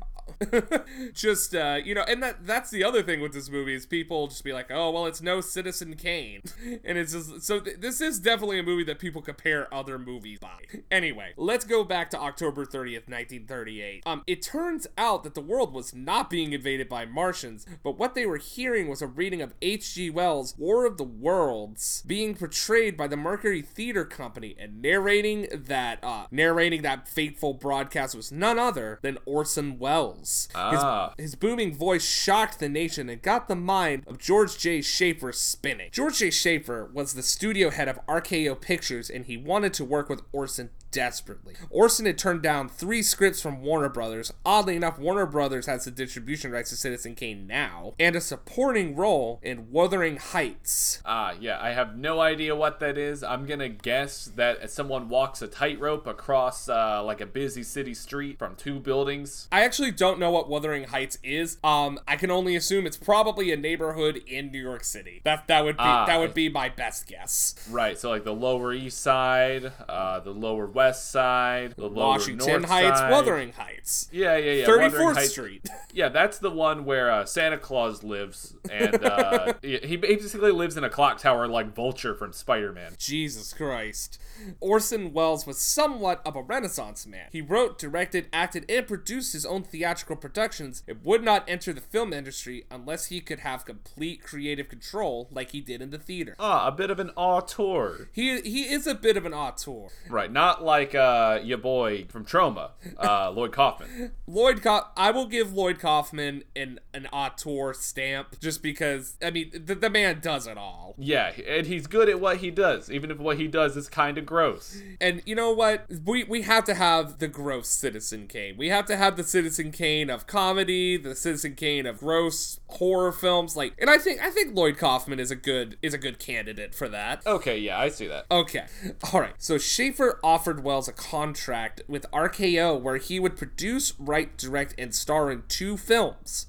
[1.14, 4.28] just uh, you know, and that that's the other thing with this movie is people
[4.28, 6.42] just be like, oh well, it's no Citizen Kane,
[6.84, 10.40] and it's just so th- this is definitely a movie that people compare other movies
[10.40, 10.60] by.
[10.92, 14.04] Anyway, let's go back to October 30th, 1938.
[14.06, 18.16] Um, it turns out that the world was not being invaded by Martians, but what
[18.16, 20.10] they were hearing was a reading of H.G.
[20.10, 26.04] Wells' War of the Worlds being portrayed by the Mercury Theater Company, and narrating that
[26.04, 30.13] uh, narrating that fateful broadcast was none other than Orson Welles.
[30.56, 31.14] Ah.
[31.18, 34.82] His, his booming voice shocked the nation and got the mind of George J.
[34.82, 35.90] Schaefer spinning.
[35.92, 36.30] George J.
[36.30, 40.70] Schaefer was the studio head of RKO Pictures, and he wanted to work with Orson
[40.94, 41.56] desperately.
[41.70, 44.32] Orson had turned down three scripts from Warner Brothers.
[44.46, 48.96] Oddly enough, Warner Brothers has the distribution rights to Citizen Kane now, and a supporting
[48.96, 51.02] role in Wuthering Heights.
[51.06, 53.24] Ah, yeah, I have no idea what that is.
[53.24, 58.38] I'm gonna guess that someone walks a tightrope across uh, like a busy city street
[58.38, 59.48] from two buildings.
[59.52, 61.58] I actually don't know what Wuthering Heights is.
[61.64, 65.22] Um, I can only assume it's probably a neighborhood in New York City.
[65.24, 66.06] That that would be Ah.
[66.06, 67.56] that would be my best guess.
[67.70, 72.62] Right, so like the Lower East Side, uh, the Lower West Side, the Lower Washington
[72.62, 73.12] North Heights, Side.
[73.12, 74.10] Wuthering Heights.
[74.12, 74.66] Yeah, yeah, yeah.
[74.66, 75.70] Thirty Fourth Street.
[75.96, 80.84] Yeah, that's the one where uh, Santa Claus lives, and uh, he basically lives in
[80.84, 82.94] a clock tower like Vulture from Spider-Man.
[82.98, 84.20] Jesus Christ.
[84.60, 87.28] Orson Welles was somewhat of a renaissance man.
[87.32, 91.82] He wrote, directed, acted, and produced his own theatrical productions and would not enter the
[91.82, 96.36] film industry unless he could have complete creative control like he did in the theater.
[96.40, 98.10] Ah, a bit of an auteur.
[98.12, 99.90] He he is a bit of an auteur.
[100.10, 104.12] Right, not like uh, your boy from Troma, uh, Lloyd Kaufman.
[104.28, 109.52] Lloyd Kauf- I will give Lloyd Kaufman an an auteur stamp just because I mean
[109.54, 110.96] the, the man does it all.
[110.98, 114.18] Yeah, and he's good at what he does, even if what he does is kind
[114.18, 114.82] of gross.
[115.02, 115.86] And you know what?
[116.06, 118.58] We we have to have the gross Citizen Kane.
[118.58, 123.12] We have to have the Citizen Kane of comedy, the Citizen Kane of gross horror
[123.12, 123.56] films.
[123.56, 126.76] Like, and I think I think Lloyd Kaufman is a good is a good candidate
[126.76, 127.26] for that.
[127.26, 128.26] Okay, yeah, I see that.
[128.32, 128.66] Okay.
[129.12, 129.34] All right.
[129.38, 134.94] So Schaefer offered Welles a contract with RKO where he would produce, write, direct, and
[134.94, 136.48] star in two films.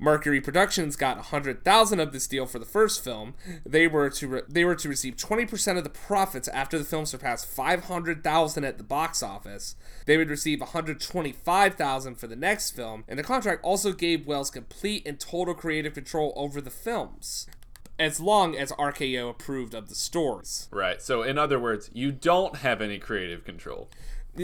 [0.00, 3.34] Mercury Productions got 100,000 of this deal for the first film.
[3.66, 7.04] They were to re- they were to receive 20% of the profits after the film
[7.04, 9.74] surpassed 500,000 at the box office.
[10.06, 15.02] They would receive 125,000 for the next film, and the contract also gave Welles complete
[15.04, 17.48] and total creative control over the films.
[17.98, 20.68] As long as RKO approved of the stories.
[20.70, 23.88] Right, so in other words, you don't have any creative control.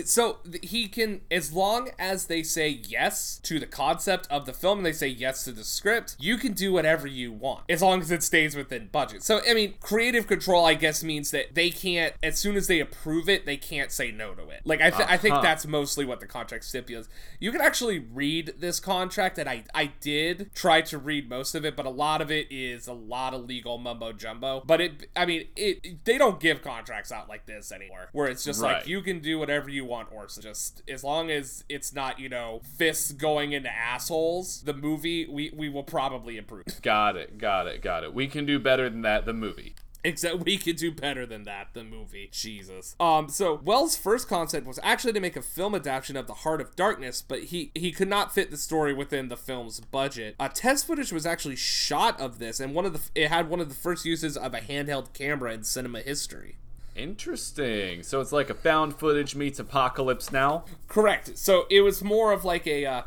[0.05, 4.79] So he can, as long as they say yes to the concept of the film
[4.79, 8.01] and they say yes to the script, you can do whatever you want as long
[8.01, 9.23] as it stays within budget.
[9.23, 12.81] So, I mean, creative control, I guess, means that they can't, as soon as they
[12.81, 14.61] approve it, they can't say no to it.
[14.65, 15.43] Like, I, th- I think Uh-huh.
[15.43, 17.09] that's mostly what the contract stipulates.
[17.41, 21.65] You can actually read this contract, and I, I did try to read most of
[21.65, 24.63] it, but a lot of it is a lot of legal mumbo jumbo.
[24.67, 28.45] But it, I mean, it they don't give contracts out like this anymore, where it's
[28.45, 30.43] just like you can do whatever you want, Orson.
[30.43, 34.63] Just as long as it's not, you know, fists going into assholes.
[34.63, 36.65] The movie we we will probably improve.
[36.83, 38.15] Got it, got it, got it.
[38.15, 39.75] We can do better than that, the movie.
[40.07, 42.29] Except we could do better than that, the movie.
[42.31, 42.95] Jesus.
[43.01, 46.61] Um, so Welles' first concept was actually to make a film adaptation of The Heart
[46.61, 50.37] of Darkness, but he he could not fit the story within the film's budget.
[50.39, 53.61] Uh, test footage was actually shot of this, and one of the it had one
[53.61, 56.59] of the first uses of a handheld camera in cinema history.
[56.97, 58.03] Interesting.
[58.03, 60.65] So it's like a found footage meets apocalypse now.
[60.89, 61.37] Correct.
[61.39, 62.87] So it was more of like a.
[62.87, 63.03] Uh,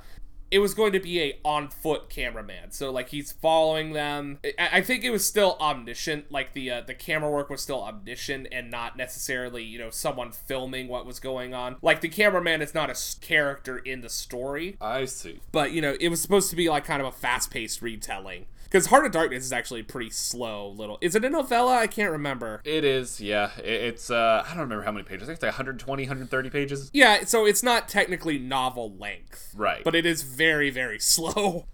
[0.49, 4.39] it was going to be a on foot cameraman, so like he's following them.
[4.57, 7.83] I, I think it was still omniscient, like the uh, the camera work was still
[7.83, 11.75] omniscient and not necessarily you know someone filming what was going on.
[11.81, 15.41] Like the cameraman is not a s- character in the story, I see.
[15.51, 18.45] but you know it was supposed to be like kind of a fast paced retelling.
[18.69, 20.69] Because Heart of Darkness is actually pretty slow.
[20.69, 21.77] Little is it a novella?
[21.77, 22.61] I can't remember.
[22.65, 23.51] It is, yeah.
[23.59, 25.23] It- It's, uh, I don't remember how many pages.
[25.23, 26.89] I think it's like 120, 130 pages.
[26.93, 29.53] Yeah, so it's not technically novel length.
[29.55, 29.83] Right.
[29.83, 31.65] But it is very, very slow.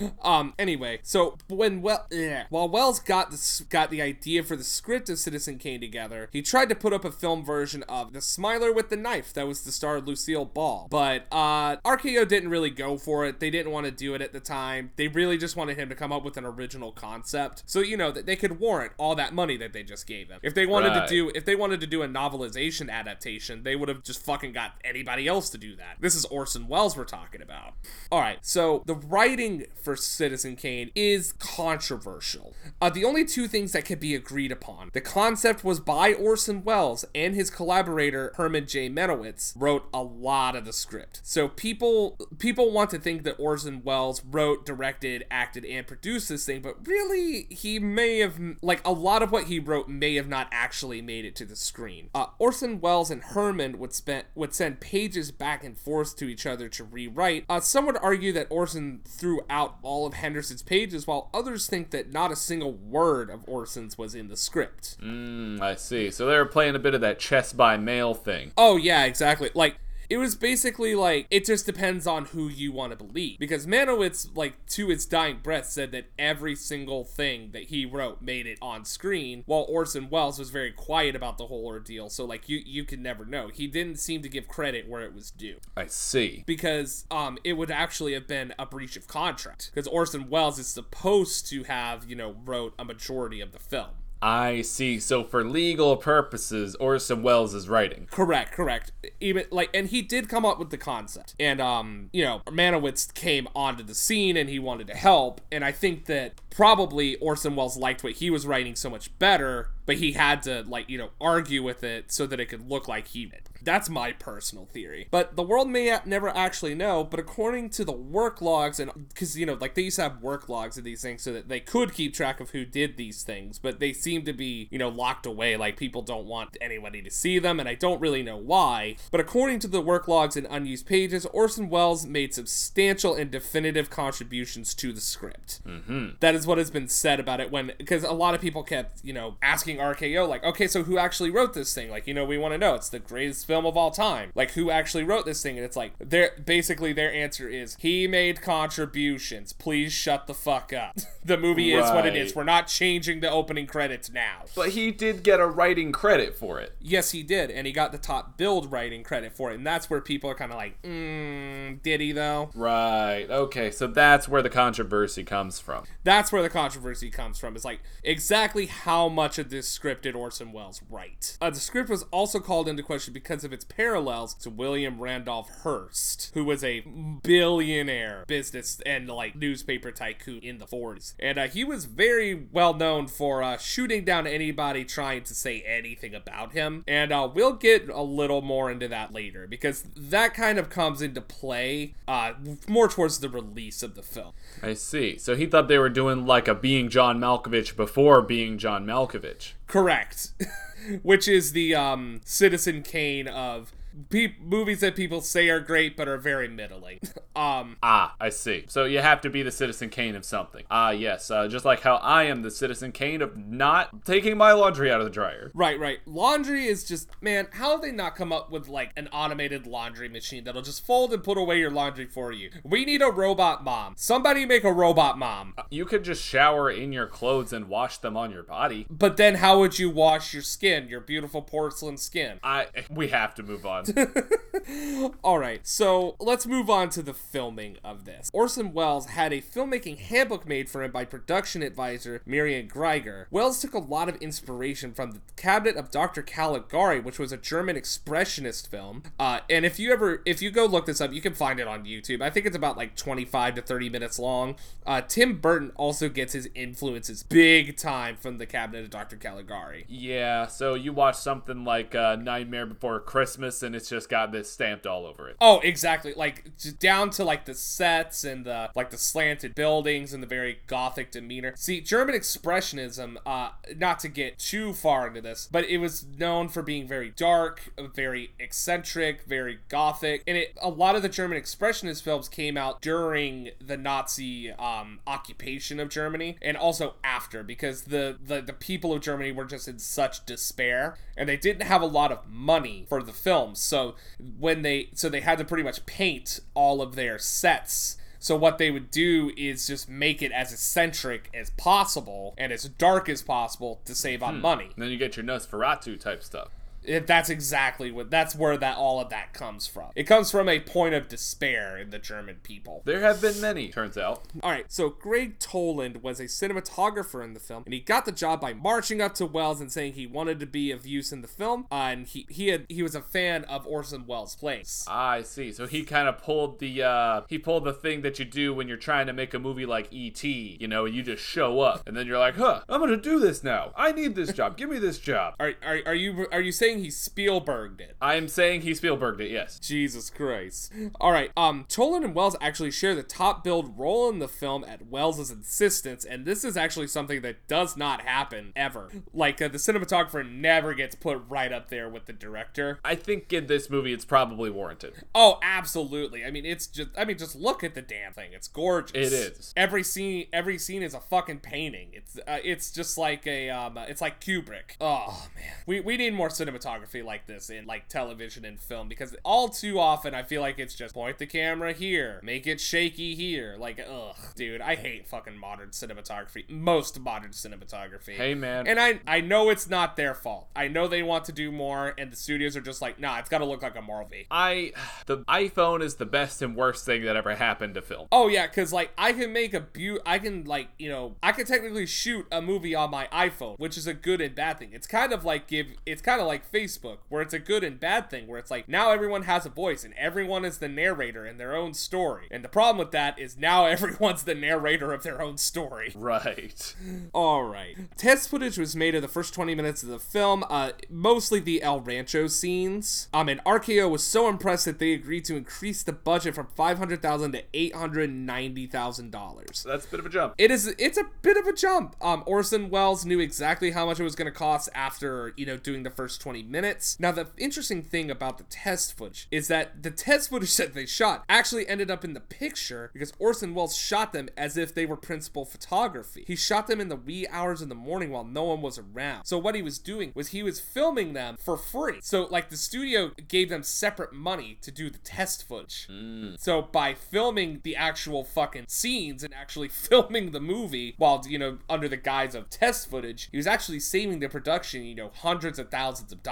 [0.22, 0.54] Um.
[0.58, 5.08] Anyway, so when well, yeah, while Welles got the got the idea for the script
[5.08, 8.72] of Citizen Kane together, he tried to put up a film version of The Smiler
[8.72, 10.88] with the Knife that was the star Lucille Ball.
[10.90, 13.40] But uh, RKO didn't really go for it.
[13.40, 14.90] They didn't want to do it at the time.
[14.96, 18.10] They really just wanted him to come up with an original concept, so you know
[18.10, 20.40] that they could warrant all that money that they just gave him.
[20.42, 21.08] If they wanted Right.
[21.08, 24.52] to do if they wanted to do a novelization adaptation, they would have just fucking
[24.52, 25.96] got anybody else to do that.
[26.00, 27.74] This is Orson Welles we're talking about.
[28.12, 32.54] All right, so the writing for for Citizen Kane is controversial.
[32.80, 36.62] Uh, the only two things that could be agreed upon the concept was by Orson
[36.62, 38.88] Welles, and his collaborator Herman J.
[38.88, 41.20] Mankiewicz wrote a lot of the script.
[41.24, 46.46] So people people want to think that Orson Welles wrote, directed, acted, and produced this
[46.46, 50.28] thing, but really he may have like a lot of what he wrote may have
[50.28, 52.10] not actually made it to the screen.
[52.14, 56.46] Uh, Orson Welles and Herman would spend would send pages back and forth to each
[56.46, 57.44] other to rewrite.
[57.48, 61.90] Uh, some would argue that Orson threw out all of Henderson's pages, while others think
[61.90, 64.96] that not a single word of Orson's was in the script.
[65.02, 66.10] Mm, I see.
[66.10, 68.52] So they were playing a bit of that chess by mail thing.
[68.56, 69.50] Oh yeah, exactly.
[69.54, 69.76] Like
[70.10, 73.38] it was basically like it just depends on who you want to believe.
[73.38, 78.20] Because Mankiewicz like to his dying breath said that every single thing that he wrote
[78.20, 82.10] made it on screen while Orson Welles was very quiet about the whole ordeal.
[82.10, 83.48] So like you you can never know.
[83.48, 85.58] He didn't seem to give credit where it was due.
[85.76, 86.42] I see.
[86.44, 89.70] Because um it would actually have been a breach of contract.
[89.72, 93.90] Because Orson Welles is supposed to have you know wrote a majority of the film
[94.22, 95.00] I see.
[95.00, 98.06] So for legal purposes, Orson Welles is writing.
[98.10, 98.92] Correct, correct.
[99.20, 103.14] Even like, and he did come up with the concept, and um, you know, Mankiewicz
[103.14, 107.56] came onto the scene and he wanted to help, and I think that probably Orson
[107.56, 110.98] Welles liked what he was writing so much better, but he had to like you
[110.98, 113.49] know argue with it so that it could look like he did.
[113.62, 115.08] That's my personal theory.
[115.10, 119.38] But the world may never actually know, but according to the work logs, and because,
[119.38, 121.60] you know, like they used to have work logs of these things so that they
[121.60, 124.88] could keep track of who did these things, but they seem to be, you know,
[124.88, 125.56] locked away.
[125.56, 128.96] Like people don't want anybody to see them, and I don't really know why.
[129.10, 133.90] But according to the work logs and unused pages, Orson Welles made substantial and definitive
[133.90, 135.60] contributions to the script.
[135.66, 136.10] Mm-hmm.
[136.20, 139.04] That is what has been said about it when, because a lot of people kept,
[139.04, 141.90] you know, asking RKO, like, okay, so who actually wrote this thing?
[141.90, 142.74] Like, you know, we want to know.
[142.74, 144.30] It's the greatest film of all time.
[144.36, 145.56] Like who actually wrote this thing?
[145.56, 149.52] And it's like their basically their answer is he made contributions.
[149.52, 150.96] Please shut the fuck up.
[151.24, 152.32] the movie is what it is.
[152.32, 154.44] We're not changing the opening credits now.
[154.54, 156.76] But he did get a writing credit for it.
[156.80, 159.90] Yes, he did, and he got the top billed writing credit for it, and that's
[159.90, 162.50] where people are kind of like, mm, did he though?
[162.54, 163.26] Right.
[163.28, 163.72] Okay.
[163.72, 165.84] So that's where the controversy comes from.
[166.04, 167.56] That's where the controversy comes from.
[167.56, 171.36] It's like exactly how much of this script did Orson Welles write?
[171.40, 175.50] Uh, the script was also called into question because of its parallels to William Randolph
[175.62, 176.80] Hearst, who was a
[177.22, 182.74] billionaire business and like newspaper tycoon in the 40s, and uh, he was very well
[182.74, 186.84] known for uh, shooting down anybody trying to say anything about him.
[186.86, 191.02] And uh, we'll get a little more into that later because that kind of comes
[191.02, 192.32] into play uh,
[192.68, 194.32] more towards the release of the film.
[194.62, 195.18] I see.
[195.18, 199.52] So he thought they were doing like a being John Malkovich before being John Malkovich.
[199.66, 200.32] Correct.
[201.02, 203.72] Which is the um, Citizen Kane of
[204.08, 207.00] pe- movies that people say are great but are very middling.
[207.36, 208.64] um, Ah, I see.
[208.68, 210.64] So you have to be the Citizen Kane of something.
[210.70, 211.30] Ah, yes.
[211.30, 215.00] Uh, just like how I am the Citizen Kane of not taking my laundry out
[215.00, 215.50] of the dryer.
[215.54, 215.98] right, right.
[216.06, 217.48] Laundry is just man.
[217.52, 221.12] How have they not come up with like an automated laundry machine that'll just fold
[221.12, 222.50] and put away your laundry for you?
[222.64, 223.94] We need a robot mom.
[223.96, 225.54] Somebody make a robot mom.
[225.70, 228.86] You could just shower in your clothes and wash them on your body.
[228.90, 232.38] But then how would you wash your skin, your beautiful porcelain skin?
[232.42, 233.84] I we have to move on.
[235.24, 238.30] All right, so let's move on to the filming of this.
[238.32, 243.26] Orson Welles had a filmmaking handbook made for him by production advisor Miriam Geiger.
[243.30, 246.22] Welles took a lot of inspiration from the Cabinet of Dr.
[246.22, 249.02] Caligari, which was a German expressionist film.
[249.18, 251.66] Uh, and if you ever, if you go look this up, you can find it
[251.66, 252.22] on YouTube.
[252.22, 254.56] I think it's about like 25 to 30 minutes long.
[254.86, 259.16] Uh, Tim Burton also gets his influences big time from the Cabinet of Dr.
[259.16, 259.84] Caligari.
[259.88, 264.50] yeah, so you watch something like uh, Nightmare Before Christmas and it's just got this
[264.50, 265.36] stamped all over it.
[265.40, 266.14] Oh, exactly.
[266.14, 270.58] Like down to like the sets and the like the slanted buildings and the very
[270.66, 271.54] gothic demeanor.
[271.56, 276.48] See, German expressionism, uh not to get too far into this, but it was known
[276.48, 280.22] for being very dark, very eccentric, very gothic.
[280.26, 285.00] And it a lot of the German expressionist films came out during the Nazi um
[285.06, 289.68] occupation of Germany and also after because the the, the people of Germany were just
[289.68, 293.59] in such despair and they didn't have a lot of money for the films.
[293.60, 293.94] So
[294.38, 297.96] when they so they had to pretty much paint all of their sets.
[298.22, 302.64] So what they would do is just make it as eccentric as possible and as
[302.64, 304.42] dark as possible to save on hmm.
[304.42, 304.64] money.
[304.74, 306.48] And then you get your Nosferatu type stuff.
[306.82, 308.10] It, that's exactly what.
[308.10, 309.90] That's where that all of that comes from.
[309.94, 312.82] It comes from a point of despair in the German people.
[312.84, 314.22] There have been many, turns out.
[314.42, 318.12] All right, so Gregg Toland was a cinematographer in the film, and he got the
[318.12, 321.22] job by marching up to Welles and saying he wanted to be of use in
[321.22, 321.66] the film.
[321.70, 324.84] Uh, and he he had he was a fan of Orson Welles' plays.
[324.88, 325.52] I see.
[325.52, 328.68] So he kind of pulled the uh he pulled the thing that you do when
[328.68, 330.56] you're trying to make a movie like E.T.
[330.60, 333.44] You know, you just show up and then you're like, huh, I'm gonna do this
[333.44, 333.72] now.
[333.76, 334.56] I need this job.
[334.56, 335.34] Give me this job.
[335.40, 337.96] Are, are, are you are you saying he Spielberged it?
[338.00, 339.30] I am saying he Spielberged it.
[339.30, 339.58] Yes.
[339.58, 340.72] Jesus Christ.
[341.00, 341.30] All right.
[341.36, 345.30] Um, Toland and Welles actually share the top billed role in the film at Welles's
[345.30, 348.90] insistence, and this is actually something that does not happen ever.
[349.12, 352.78] Like uh, the cinematographer never gets put right up there with the director.
[352.84, 354.94] I think in this movie it's probably warranted.
[355.14, 356.24] Oh, absolutely.
[356.24, 356.90] I mean, it's just.
[356.96, 358.32] I mean, just look at the damn thing.
[358.32, 358.92] It's gorgeous.
[358.94, 359.52] It is.
[359.56, 360.26] Every scene.
[360.32, 361.90] Every scene is a fucking painting.
[361.92, 362.18] It's.
[362.18, 363.50] Uh, it's just like a.
[363.50, 363.76] Um.
[363.78, 364.76] It's like Kubrick.
[364.80, 365.52] Oh man.
[365.66, 369.78] We we need more cinematography like this in like television and film because all too
[369.78, 373.56] often I feel like it's just point the camera here, make it shaky here.
[373.58, 376.48] Like, ugh, dude, I hate fucking modern cinematography.
[376.48, 378.14] Most modern cinematography.
[378.14, 378.66] Hey man.
[378.66, 380.48] And I I know it's not their fault.
[380.54, 383.28] I know they want to do more, and the studios are just like, nah, it's
[383.28, 384.26] got to look like a Marvel V.
[384.30, 384.72] I
[385.06, 388.08] the iPhone is the best and worst thing that ever happened to film.
[388.12, 391.32] Oh yeah, because like I can make a beau- I can like you know I
[391.32, 394.70] can technically shoot a movie on my iPhone, which is a good and bad thing.
[394.72, 397.78] It's kind of like give it's kind of like Facebook, where it's a good and
[397.78, 401.26] bad thing, where it's like now everyone has a voice and everyone is the narrator
[401.26, 402.26] in their own story.
[402.30, 405.94] And the problem with that is now everyone's the narrator of their own story.
[406.00, 406.74] Right.
[407.12, 407.76] All right.
[407.96, 411.62] Test footage was made of the first 20 minutes of the film, uh, mostly the
[411.62, 413.08] El Rancho scenes.
[413.12, 417.32] Um, and RKO was so impressed that they agreed to increase the budget from 500,000
[417.32, 419.64] to 890,000 dollars.
[419.66, 420.34] That's a bit of a jump.
[420.38, 420.74] It is.
[420.78, 421.96] It's a bit of a jump.
[422.00, 425.56] Um, Orson Welles knew exactly how much it was going to cost after you know
[425.56, 426.98] doing the first 20 minutes.
[427.00, 430.86] Now, the interesting thing about the test footage is that the test footage that they
[430.86, 434.86] shot actually ended up in the picture because Orson Welles shot them as if they
[434.86, 436.24] were principal photography.
[436.26, 439.24] He shot them in the wee hours in the morning while no one was around.
[439.24, 441.98] So what he was doing was he was filming them for free.
[442.02, 445.88] So like the studio gave them separate money to do the test footage.
[445.90, 446.40] Mm.
[446.40, 451.58] So by filming the actual fucking scenes and actually filming the movie while you know
[451.68, 455.58] under the guise of test footage, he was actually saving the production, you know, hundreds
[455.58, 456.29] of thousands of dollars.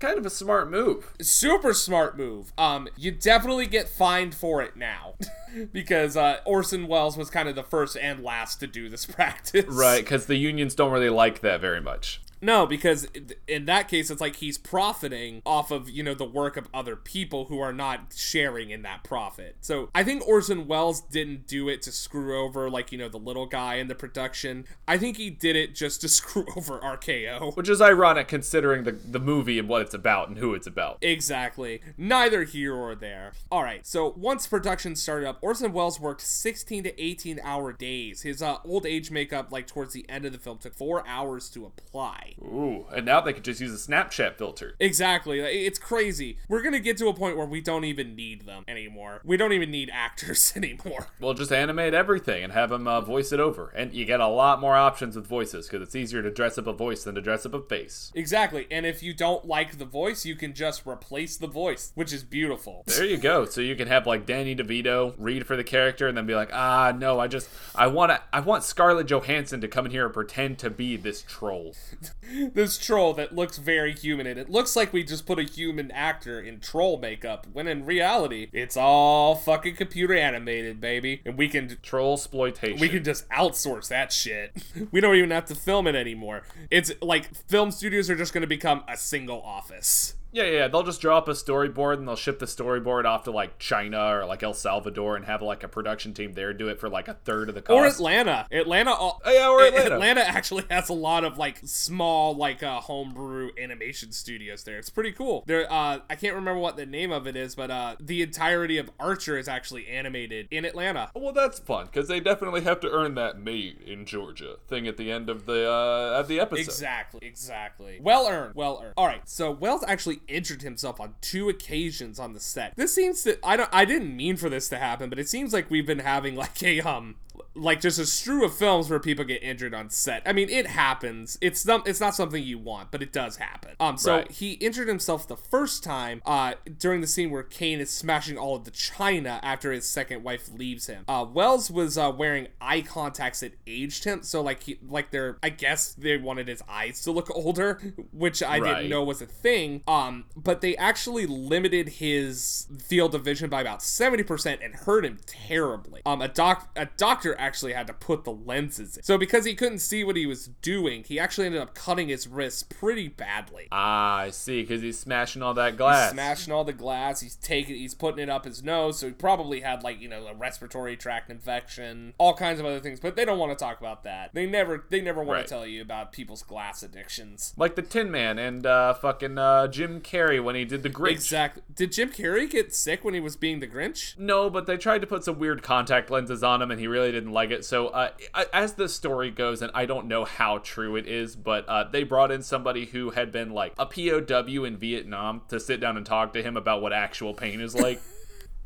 [0.00, 1.12] Kind of a smart move.
[1.20, 2.52] Super smart move.
[2.58, 5.14] Um, you definitely get fined for it now
[5.72, 9.66] because uh, Orson Welles was kind of the first and last to do this practice.
[9.66, 12.20] Right, because the unions don't really like that very much.
[12.40, 13.06] No, because
[13.46, 16.96] in that case, it's like he's profiting off of, you know, the work of other
[16.96, 19.56] people who are not sharing in that profit.
[19.60, 23.18] So I think Orson Welles didn't do it to screw over, like, you know, the
[23.18, 24.66] little guy in the production.
[24.86, 27.56] I think he did it just to screw over RKO.
[27.56, 30.98] Which is ironic considering the, the movie and what it's about and who it's about.
[31.02, 31.80] Exactly.
[31.96, 33.32] Neither here or there.
[33.50, 33.86] All right.
[33.86, 38.22] So once production started up, Orson Welles worked 16 to 18 hour days.
[38.22, 41.48] His uh, old age makeup, like towards the end of the film, took four hours
[41.50, 42.27] to apply.
[42.40, 44.74] Ooh, and now they could just use a Snapchat filter.
[44.80, 45.40] Exactly.
[45.40, 46.38] It's crazy.
[46.48, 49.20] We're going to get to a point where we don't even need them anymore.
[49.24, 51.08] We don't even need actors anymore.
[51.20, 53.70] We'll just animate everything and have them uh, voice it over.
[53.70, 56.66] And you get a lot more options with voices because it's easier to dress up
[56.66, 58.12] a voice than to dress up a face.
[58.14, 58.66] Exactly.
[58.70, 62.24] And if you don't like the voice, you can just replace the voice, which is
[62.24, 62.84] beautiful.
[62.86, 63.44] There you go.
[63.44, 66.50] So you can have like Danny DeVito read for the character and then be like,
[66.52, 70.04] ah, no, I just I want to I want Scarlett Johansson to come in here
[70.04, 71.74] and pretend to be this troll.
[72.54, 74.50] this troll that looks very human and it.
[74.50, 78.76] Looks like we just put a human actor in troll makeup when in reality it's
[78.76, 81.22] all fucking computer animated baby.
[81.24, 82.80] And we can Troll exploitation.
[82.80, 84.52] we can just outsource that shit.
[84.90, 86.42] We don't even have to film it anymore.
[86.70, 90.82] It's like film studios are just going to become a single office Yeah, yeah, they'll
[90.82, 94.26] just draw up a storyboard and they'll ship the storyboard off to like China or
[94.26, 97.14] like El Salvador and have like a production team there do it for like a
[97.14, 97.74] third of the cost.
[97.76, 98.46] or Atlanta.
[98.52, 98.90] Atlanta.
[98.90, 99.94] al- Oh, yeah, or Atlanta.
[99.94, 104.78] Atlanta actually has a lot of like small, like uh, homebrew animation studios there.
[104.78, 105.44] It's pretty cool.
[105.46, 108.78] There, uh, I can't remember what the name of it is, but uh, the entirety
[108.78, 111.10] of Archer is actually animated in Atlanta.
[111.14, 114.96] Well, that's fun because they definitely have to earn that "made in Georgia" thing at
[114.96, 116.60] the end of the uh, of the episode.
[116.62, 117.98] Exactly, exactly.
[118.00, 118.94] Well earned, well earned.
[118.96, 122.74] All right, so Welles actually injured himself on two occasions on the set.
[122.76, 125.52] This seems to I don't I didn't mean for this to happen, but it seems
[125.52, 127.16] like we've been having like a um
[127.58, 130.22] like just a strew of films where people get injured on set.
[130.26, 131.36] I mean, it happens.
[131.40, 133.72] It's not it's not something you want, but it does happen.
[133.80, 134.30] Um, so Right.
[134.30, 138.56] he injured himself the first time uh during the scene where Kane is smashing all
[138.56, 141.04] of the china after his second wife leaves him.
[141.08, 145.38] Uh, Welles was uh, wearing eye contacts that aged him, so like he like they're
[145.42, 147.80] I guess they wanted his eyes to look older,
[148.12, 148.74] which I Right.
[148.76, 149.82] didn't know was a thing.
[149.86, 155.04] Um, but they actually limited his field of vision by about seventy percent and hurt
[155.04, 156.02] him terribly.
[156.06, 159.02] Um, a doc a doctor actually had to put the lenses in.
[159.02, 162.26] So because he couldn't see what he was doing, he actually ended up cutting his
[162.28, 163.68] wrists pretty badly.
[163.72, 166.12] Ah, I see, because he's smashing all that glass.
[166.12, 169.60] Smashing all the glass, he's taking, he's putting it up his nose, so he probably
[169.60, 173.00] had like you know a respiratory tract infection, all kinds of other things.
[173.00, 174.34] But they don't want to talk about that.
[174.34, 175.42] They never, they never want Right.
[175.42, 177.54] to tell you about people's glass addictions.
[177.56, 181.12] Like the Tin Man and uh, fucking uh, Jim Carrey when he did the Grinch.
[181.12, 181.62] Exactly.
[181.74, 184.18] Did Jim Carrey get sick when he was being the Grinch?
[184.18, 187.12] No, but they tried to put some weird contact lenses on him, and he really
[187.12, 187.64] didn't like it.
[187.64, 188.10] So, uh,
[188.52, 192.02] as the story goes, and I don't know how true it is, but uh, they
[192.02, 196.04] brought in somebody who had been like a POW in Vietnam to sit down and
[196.04, 198.00] talk to him about what actual pain is like,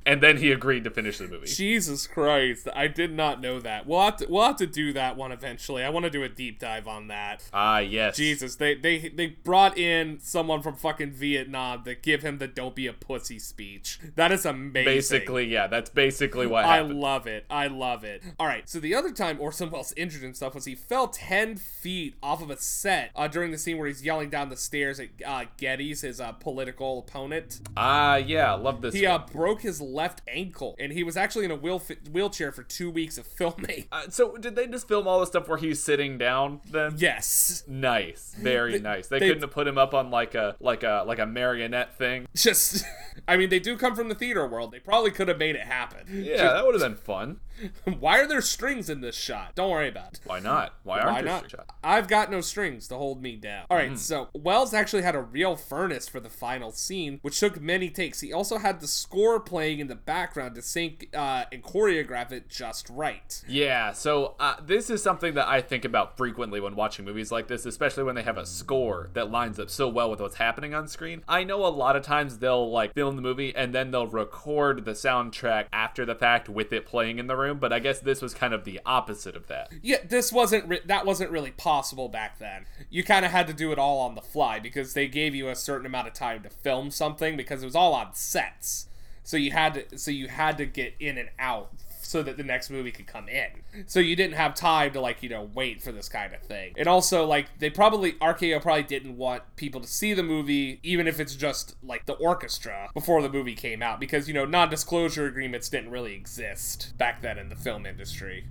[0.05, 1.47] and then he agreed to finish the movie.
[1.47, 3.87] Jesus Christ, I did not know that.
[3.87, 5.85] We'll have to, we'll have to do that one eventually.
[5.85, 7.45] I want to do a deep dive on that.
[7.53, 8.17] Ah, yes.
[8.17, 12.75] Jesus, they they they brought in someone from fucking Vietnam to give him the "Don't
[12.75, 13.99] be a pussy" speech.
[14.17, 14.85] That is amazing.
[14.85, 16.73] Basically, yeah, that's basically what happened.
[16.73, 17.01] I happened.
[17.01, 17.47] love it.
[17.51, 18.23] I love it.
[18.39, 18.69] All right.
[18.69, 22.51] So the other time Orson Welles injured himself was he fell ten feet off of
[22.51, 26.03] a set uh, during the scene where he's yelling down the stairs at uh, Gettys,
[26.03, 27.61] his uh, political opponent.
[27.77, 28.95] Ah, yeah, love this.
[28.95, 31.81] He uh, broke his left ankle, and he was actually in a wheel
[32.11, 33.87] wheelchair for two weeks of filming.
[33.93, 36.95] Uh, so, did they just film all the stuff where he's sitting down then?
[36.97, 37.63] yes.
[37.67, 39.09] Nice, very nice.
[39.09, 41.97] They, they- couldn't have put him up on like a like a like a marionette
[41.97, 42.27] thing.
[42.35, 42.85] Just,
[43.29, 44.73] I mean, they do come from the theater world.
[44.73, 46.07] They probably could have made it happen.
[46.11, 47.41] Yeah, that would have been fun.
[48.01, 49.55] Why are there strings in this shot?
[49.55, 50.21] Don't worry about it.
[50.25, 50.75] Why not?
[50.85, 51.51] Why aren't Why there not?
[51.51, 51.71] shots?
[51.85, 53.67] I've got no strings to hold me down.
[53.71, 57.61] All right, so Welles actually had a real furnace for the final scene, which took
[57.61, 58.21] many takes.
[58.21, 62.49] He also had the score playing in the background to sync uh, and choreograph it
[62.49, 63.43] just right.
[63.47, 67.49] Yeah, so uh, this is something that I think about frequently when watching movies like
[67.49, 70.73] this, especially when they have a score that lines up so well with what's happening
[70.73, 71.23] on screen.
[71.29, 74.85] I know a lot of times they'll like film the movie and then they'll record
[74.85, 78.23] the soundtrack after the fact with it playing in the room, but I guess this
[78.23, 79.73] was kind of the opposite of that.
[79.83, 82.67] Yeah, this wasn't re- that wasn't really possible back then.
[82.89, 85.49] You kind of had to do it all on the fly because they gave you
[85.49, 88.87] a certain amount of time to film something because it was all on sets.
[89.25, 91.73] So you had to so you had to get in and out
[92.13, 93.47] so that the next movie could come in.
[93.87, 96.75] So you didn't have time to like, you know, wait for this kind of thing.
[96.77, 101.07] And also like they probably RKO probably didn't want people to see the movie even
[101.07, 105.27] if it's just like the orchestra before the movie came out because, you know, non-disclosure
[105.27, 108.45] agreements didn't really exist back then in the film industry.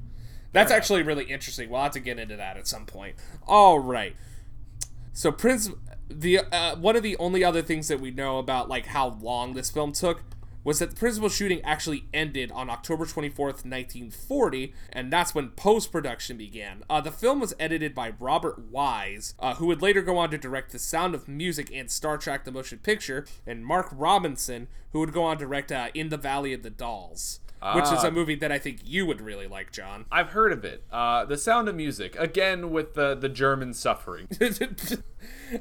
[0.53, 1.69] That's actually really interesting.
[1.69, 3.15] We'll have to get into that at some point.
[3.47, 4.15] All right.
[5.13, 5.69] So Prince,
[6.09, 9.53] the uh, one of the only other things that we know about like how long
[9.53, 10.23] this film took
[10.63, 15.91] was that the principal shooting actually ended on October 24th, 1940, and that's when post
[15.91, 16.83] production began.
[16.89, 20.37] Uh, the film was edited by Robert Wise, uh, who would later go on to
[20.37, 24.99] direct The Sound of Music and Star Trek the Motion Picture, and Mark Robson, who
[24.99, 27.39] would go on to direct uh, In the Valley of the Dolls.
[27.75, 28.07] Which is Ah.
[28.07, 30.05] a movie that I think you would really like, John.
[30.11, 30.83] I've heard of it.
[30.91, 34.27] Uh, the Sound of Music, again with the, the German suffering.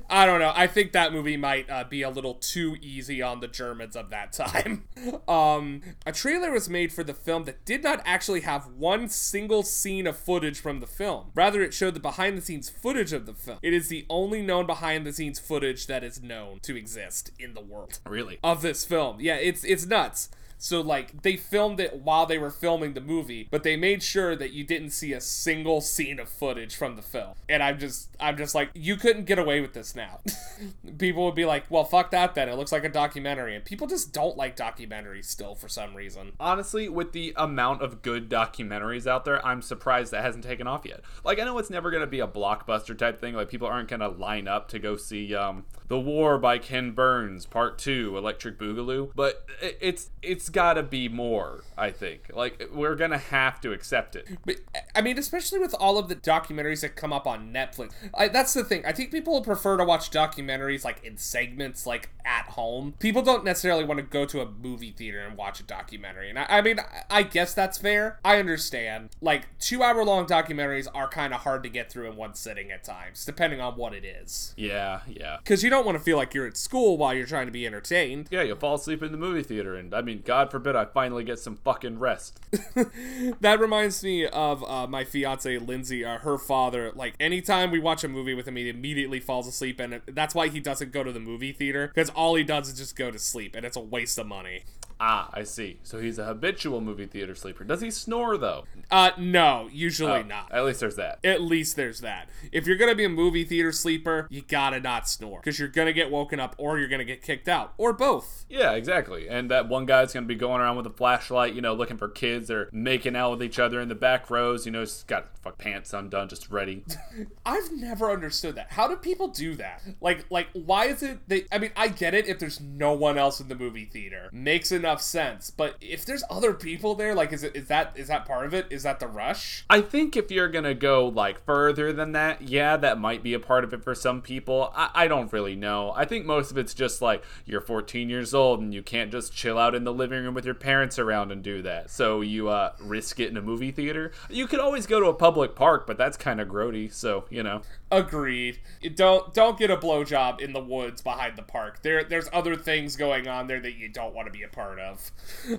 [0.09, 0.53] I don't know.
[0.55, 4.11] I think that movie might uh, be a little too easy on the Germans of
[4.11, 4.85] that time.
[5.29, 9.63] Um, a trailer was made for the film that did not actually have one single
[9.63, 11.31] scene of footage from the film.
[11.35, 13.59] Rather, it showed the behind the scenes footage of the film.
[13.63, 17.55] It is the only known behind the scenes footage that is known to exist in
[17.55, 18.39] the world Really?
[18.43, 19.19] of this film.
[19.21, 20.29] Yeah, it's it's nuts.
[20.63, 24.37] So like they filmed it while they were filming the movie, but they made sure
[24.37, 27.33] that you didn't see a single scene of footage from the film.
[27.49, 30.21] And I'm just I'm just like you couldn't get away with this now.
[30.99, 32.51] people would be like, "Well, fuck that then.
[32.51, 36.33] It looks like a documentary." And people just don't like documentaries still for some reason.
[36.39, 40.85] Honestly, with the amount of good documentaries out there, I'm surprised that hasn't taken off
[40.85, 41.01] yet.
[41.25, 43.35] Like, I know it's never going to be a blockbuster type thing.
[43.35, 46.91] Like, people aren't going to line up to go see um, The War by Ken
[46.93, 49.13] Burns, Part 2, Electric Boogaloo.
[49.15, 52.31] But it's it's got to be more, I think.
[52.35, 54.27] Like, we're going to have to accept it.
[54.45, 54.57] But
[54.95, 57.93] I mean, especially with all of the documentaries that come up on Netflix.
[58.15, 58.85] I, that's the thing.
[58.85, 62.95] I think people prefer to watch documentaries like in segments, like at home.
[62.99, 66.31] People don't necessarily want to go to a movie theater and watch a documentary.
[66.31, 66.79] And I, I mean,
[67.11, 68.19] I guess that's fair.
[68.25, 69.11] I understand.
[69.21, 72.71] Like, two hour long documentaries are kind of hard to get through in one sitting
[72.71, 74.55] at times, depending on what it is.
[74.57, 75.39] Yeah, yeah.
[75.39, 77.67] Because you don't want to feel like you're at school while you're trying to be
[77.67, 78.29] entertained.
[78.31, 81.25] Yeah, you'll fall asleep in the movie theater, and I mean, God forbid I finally
[81.25, 82.41] get some fucking rest.
[83.41, 86.05] that reminds me of uh, my fiance Lindsay.
[86.05, 89.81] Uh, her father, like anytime we watch a movie with him, he immediately falls asleep,
[89.81, 92.79] and that's why he doesn't go to the movie theater because all he does is
[92.79, 94.65] just go to sleep, and it's a waste of money.
[95.03, 95.79] Ah, I see.
[95.83, 97.65] So he's a habitual movie theater sleeper.
[97.65, 98.65] Does he snore though?
[98.91, 100.53] Uh, no, usually oh, not.
[100.53, 101.19] At least there's that.
[101.25, 102.29] At least there's that.
[102.53, 105.95] If you're gonna be a movie theater sleeper, you gotta not snore because you're gonna
[105.95, 108.45] get woken up or you're gonna get kicked out or both.
[108.51, 109.27] Yeah, exactly.
[109.27, 112.09] And that one guy's gonna be going around with a flashlight, you know, looking for
[112.09, 114.67] kids or making out with each other in the back rows.
[114.67, 116.85] You know, he's got fuck pants undone, just ready.
[117.47, 118.73] I've never understood that.
[118.73, 119.83] How do people do that?
[120.03, 121.47] Like, like why is it they?
[121.51, 124.71] I mean, I get it if there's no one else in the movie theater, makes
[124.73, 125.51] enough sense.
[125.51, 128.55] But if there's other people there, like, is it is that is that part of
[128.55, 128.67] it?
[128.71, 129.65] Is that the rush?
[129.71, 133.41] I think if you're gonna go like further than that, yeah, that might be a
[133.41, 134.73] part of it for some people.
[134.75, 135.93] I, I don't really know.
[135.95, 139.33] I think most of it's just like you're 14 years old and you can't just
[139.33, 141.91] chill out in the living room with your parents around and do that.
[141.91, 144.13] So you uh, risk it in a movie theater.
[144.29, 146.93] You could always go to a public park, but that's kind of grody.
[146.93, 147.63] So you know.
[147.93, 148.59] Agreed.
[148.95, 151.83] Don't don't get a blowjob in the woods behind the park.
[151.83, 154.80] There there's other things going on there that you don't want to be a part
[154.81, 155.13] of.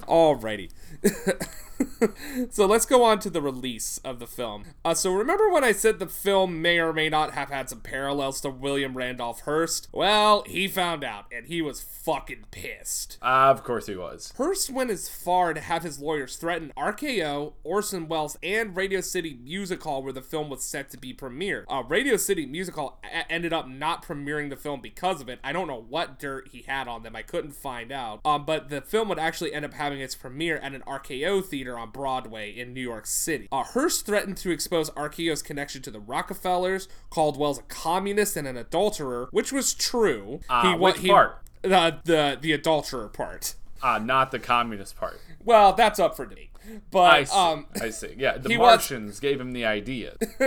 [0.08, 0.70] Alrighty.
[2.50, 4.66] so let's go on to the release of the film.
[4.84, 7.82] Uh, so remember when I said the film may or may not have had some
[7.82, 9.88] parallels to William Randolph Hearst?
[9.92, 13.18] Well, he found out, and he was fucking pissed.
[13.22, 14.34] Uh, of course he was.
[14.38, 19.38] Hearst went as far to have his lawyers threaten RKO, Orson Welles, and Radio City
[19.44, 21.66] Music Hall where the film was set to be premiered.
[21.70, 25.40] Uh, Radio City Music Hall a- ended up not premiering the film because of it.
[25.44, 27.16] I don't know what dirt he had on them.
[27.16, 28.22] I couldn't find out.
[28.26, 31.71] Um, but the film would actually end up having its premiere at an RKO theater
[31.78, 33.48] on Broadway in New York City.
[33.52, 38.58] Uh, Hearst threatened to expose RKO's connection to the Rockefellers, Caldwell's a communist and an
[38.58, 40.40] adulterer, which was true.
[40.50, 41.42] Uh, he, which he, part?
[41.62, 43.56] The, the, the adulterer part.
[43.82, 45.20] Uh, not the communist part.
[45.44, 46.51] Well, that's up for debate.
[46.92, 48.16] But I see, um, I see.
[48.18, 49.20] Yeah, the Martians was...
[49.20, 50.16] gave him the idea.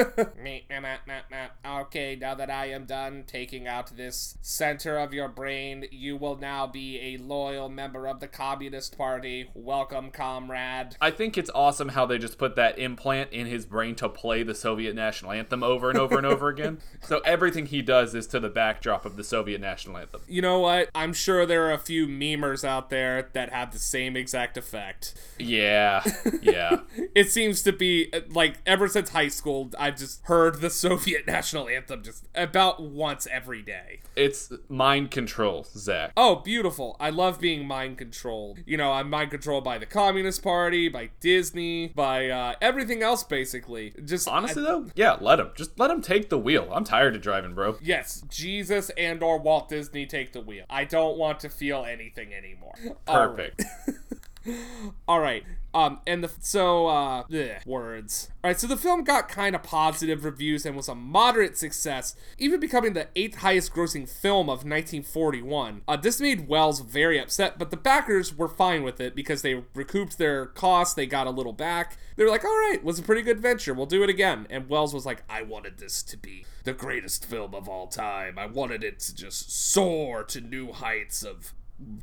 [1.66, 6.36] okay, now that I am done taking out this center of your brain, you will
[6.36, 9.50] now be a loyal member of the Communist Party.
[9.54, 10.96] Welcome, comrade.
[11.00, 14.42] I think it's awesome how they just put that implant in his brain to play
[14.42, 16.78] the Soviet national anthem over and over and over again.
[17.04, 20.22] So everything he does is to the backdrop of the Soviet national anthem.
[20.26, 20.88] You know what?
[20.94, 25.14] I'm sure there are a few memers out there that have the same exact effect.
[25.38, 26.03] Yeah
[26.42, 26.80] yeah.
[27.14, 31.68] it seems to be like ever since high school, I've just heard the Soviet national
[31.68, 34.00] anthem just about once every day.
[34.16, 36.12] It's mind control, Zach.
[36.16, 36.96] Oh, beautiful.
[37.00, 38.60] I love being mind controlled.
[38.66, 43.24] You know, I'm mind controlled by the Communist Party, by Disney, by uh, everything else,
[43.24, 43.92] basically.
[44.04, 45.50] Just honestly, I, though, yeah, let him.
[45.56, 46.68] Just let him take the wheel.
[46.72, 47.76] I'm tired of driving, bro.
[47.82, 50.64] Yes, Jesus and or Walt Disney take the wheel.
[50.70, 52.74] I don't want to feel anything anymore.
[53.06, 53.62] Perfect.
[55.08, 55.44] All right.
[55.74, 58.28] Um, and the so uh, bleh, words.
[58.44, 62.14] All right, so the film got kind of positive reviews and was a moderate success,
[62.38, 65.82] even becoming the eighth highest-grossing film of 1941.
[65.88, 69.64] Uh, this made Welles very upset, but the backers were fine with it because they
[69.74, 70.94] recouped their costs.
[70.94, 71.96] They got a little back.
[72.14, 73.74] They were like, "All right, was a pretty good venture.
[73.74, 77.24] We'll do it again." And Welles was like, "I wanted this to be the greatest
[77.26, 78.38] film of all time.
[78.38, 81.52] I wanted it to just soar to new heights of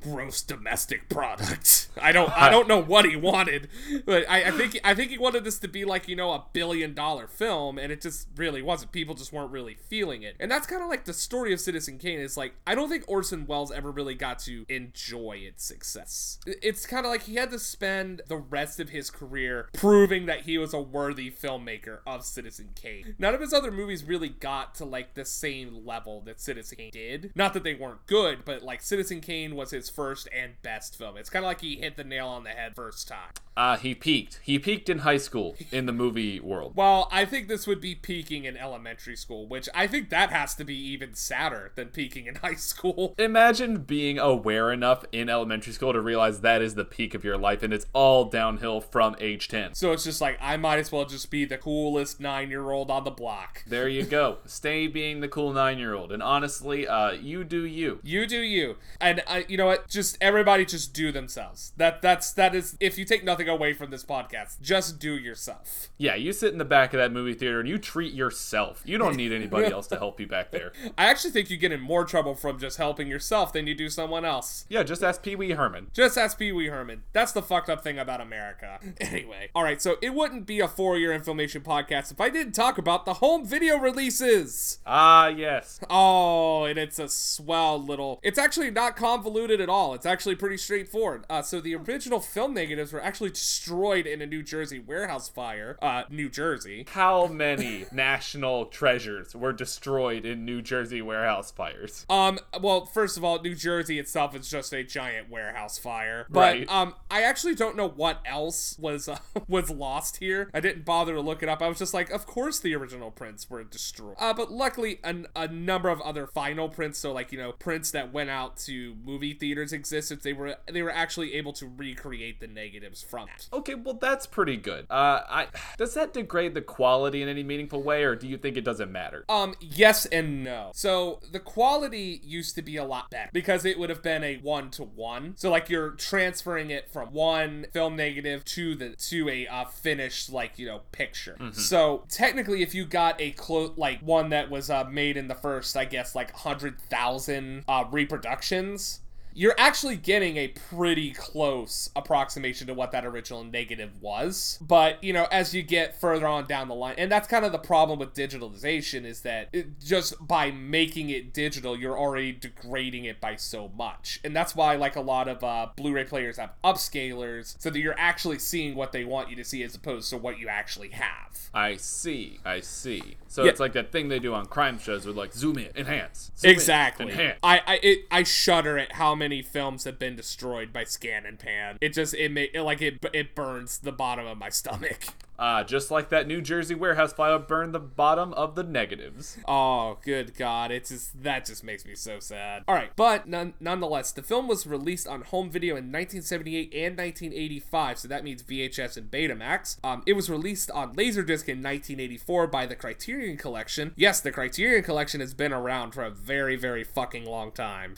[0.01, 1.89] gross domestic product.
[2.01, 3.69] I don't I don't know what he wanted,
[4.05, 6.43] but I, I, think I think he wanted this to be like you know a
[6.53, 8.91] billion dollar film, and it just really wasn't.
[8.91, 11.97] People just weren't really feeling it, and that's kind of like the story of Citizen
[11.97, 12.19] Kane.
[12.19, 16.39] Is like I don't think Orson Welles ever really got to enjoy its success.
[16.45, 20.41] It's kind of like he had to spend the rest of his career proving that
[20.41, 23.15] he was a worthy filmmaker of Citizen Kane.
[23.17, 26.91] None of his other movies really got to like the same level that Citizen Kane
[26.91, 27.31] did.
[27.35, 31.17] Not that they weren't good, but like Citizen Kane was his first and best film.
[31.17, 33.29] It's kind of like he hit the nail on the head first time.
[33.55, 34.39] Uh, he peaked.
[34.41, 36.73] He peaked in high school in the movie world.
[36.75, 40.55] Well, I think this would be peaking in elementary school, which I think that has
[40.55, 43.13] to be even sadder than peaking in high school.
[43.19, 47.37] Imagine being aware enough in elementary school to realize that is the peak of your
[47.37, 49.75] life and it's all downhill from age 10.
[49.75, 52.89] So it's just like, I might as well just be the coolest nine year old
[52.89, 53.63] on the block.
[53.67, 54.37] There you go.
[54.45, 56.11] Stay being the cool nine year old.
[56.11, 57.99] And honestly, uh, you do you.
[58.01, 58.77] You do you.
[58.99, 59.89] And, uh, you know what?
[59.89, 61.73] Just everybody just do themselves.
[61.75, 65.89] That that's that is if you take nothing away from this podcast, just do yourself.
[65.97, 68.81] Yeah, you sit in the back of that movie theater and you treat yourself.
[68.85, 70.71] You don't need anybody else to help you back there.
[70.97, 73.89] I actually think you get in more trouble from just helping yourself than you do
[73.89, 74.65] someone else.
[74.69, 75.87] Yeah, just ask Pee Wee Herman.
[75.93, 77.03] Just ask Pee Wee Herman.
[77.11, 78.79] That's the fucked up thing about America.
[79.01, 79.81] Anyway, all right.
[79.81, 83.45] So it wouldn't be a four-year information podcast if I didn't talk about the home
[83.45, 84.79] video releases.
[84.85, 85.79] Ah, yes.
[85.89, 88.19] Oh, and it's a swell little.
[88.23, 89.93] It's actually not convoluted at all.
[89.95, 91.25] It's actually pretty straightforward.
[91.29, 95.77] Uh, so the original film negatives were actually destroyed in a New Jersey warehouse fire.
[95.81, 96.85] Uh, New Jersey.
[96.89, 102.05] How many national treasures were destroyed in New Jersey warehouse fires?
[102.09, 106.27] Um, well, first of all, New Jersey itself is just a giant warehouse fire.
[106.29, 106.69] But Right.
[106.69, 110.49] um, I actually don't know what else was uh, was lost here.
[110.53, 111.61] I didn't bother to look it up.
[111.61, 114.15] I was just like, of course the original prints were destroyed.
[114.19, 117.91] Uh, but luckily, an, a number of other final prints, so like you know, prints
[117.91, 121.67] that went out to movie theaters exist if They were they were actually able to
[121.67, 123.49] recreate the negatives from it.
[123.53, 124.85] Okay, well that's pretty good.
[124.89, 128.57] Uh, I does that degrade the quality in any meaningful way, or do you think
[128.57, 129.25] it doesn't matter?
[129.29, 130.71] Um, yes and no.
[130.73, 134.37] So the quality used to be a lot better because it would have been a
[134.37, 135.33] one to one.
[135.37, 140.31] So like you're transferring it from one film negative to the to a uh, finished
[140.31, 141.37] like you know picture.
[141.53, 145.35] So technically, if you got a close like one that was uh, made in the
[145.35, 149.00] first, I guess like hundred thousand uh, reproductions.
[149.33, 154.59] You're actually getting a pretty close approximation to what that original negative was.
[154.61, 157.51] But, you know, as you get further on down the line, and that's kind of
[157.51, 163.05] the problem with digitalization is that it, just by making it digital, you're already degrading
[163.05, 164.19] it by so much.
[164.23, 167.79] And that's why, like, a lot of uh, Blu ray players have upscalers so that
[167.79, 170.89] you're actually seeing what they want you to see as opposed to what you actually
[170.89, 171.49] have.
[171.53, 173.17] I see, I see.
[173.31, 173.51] So Yeah.
[173.51, 176.49] it's like that thing they do on crime shows with like zoom in, enhance, zoom
[176.49, 177.05] in, Exactly.
[177.11, 177.39] enhance.
[177.41, 181.39] I I it, I shudder at how many films have been destroyed by scan and
[181.39, 181.77] pan.
[181.79, 185.05] It just it may it, like it it burns the bottom of my stomach.
[185.41, 189.39] Uh, just like that New Jersey warehouse fire burned the bottom of the negatives.
[189.47, 190.69] Oh, good God!
[190.69, 192.63] It's just that just makes me so sad.
[192.67, 196.95] All right, but none, nonetheless, the film was released on home video in 1978 and
[196.95, 199.77] 1985, so that means VHS and Betamax.
[199.83, 203.93] Um, it was released on Laserdisc in 1984 by the Criterion Collection.
[203.95, 207.95] Yes, the Criterion Collection has been around for a very, very fucking long time.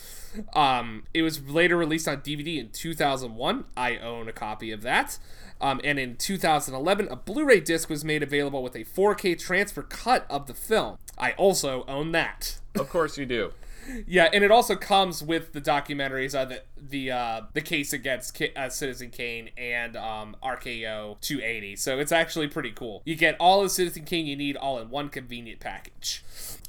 [0.54, 3.66] Um, it was later released on DVD in 2001.
[3.76, 5.18] I own a copy of that.
[5.60, 9.82] Um, and in 2011, a Blu ray disc was made available with a 4K transfer
[9.82, 10.98] cut of the film.
[11.16, 12.58] I also own that.
[12.76, 13.52] Of course you do.
[14.04, 18.34] Yeah, and it also comes with the documentaries, uh, the the uh, the case against
[18.34, 21.76] Ki- uh, Citizen Kane and um, RKO 280.
[21.76, 23.02] So it's actually pretty cool.
[23.04, 26.24] You get all of Citizen Kane you need all in one convenient package.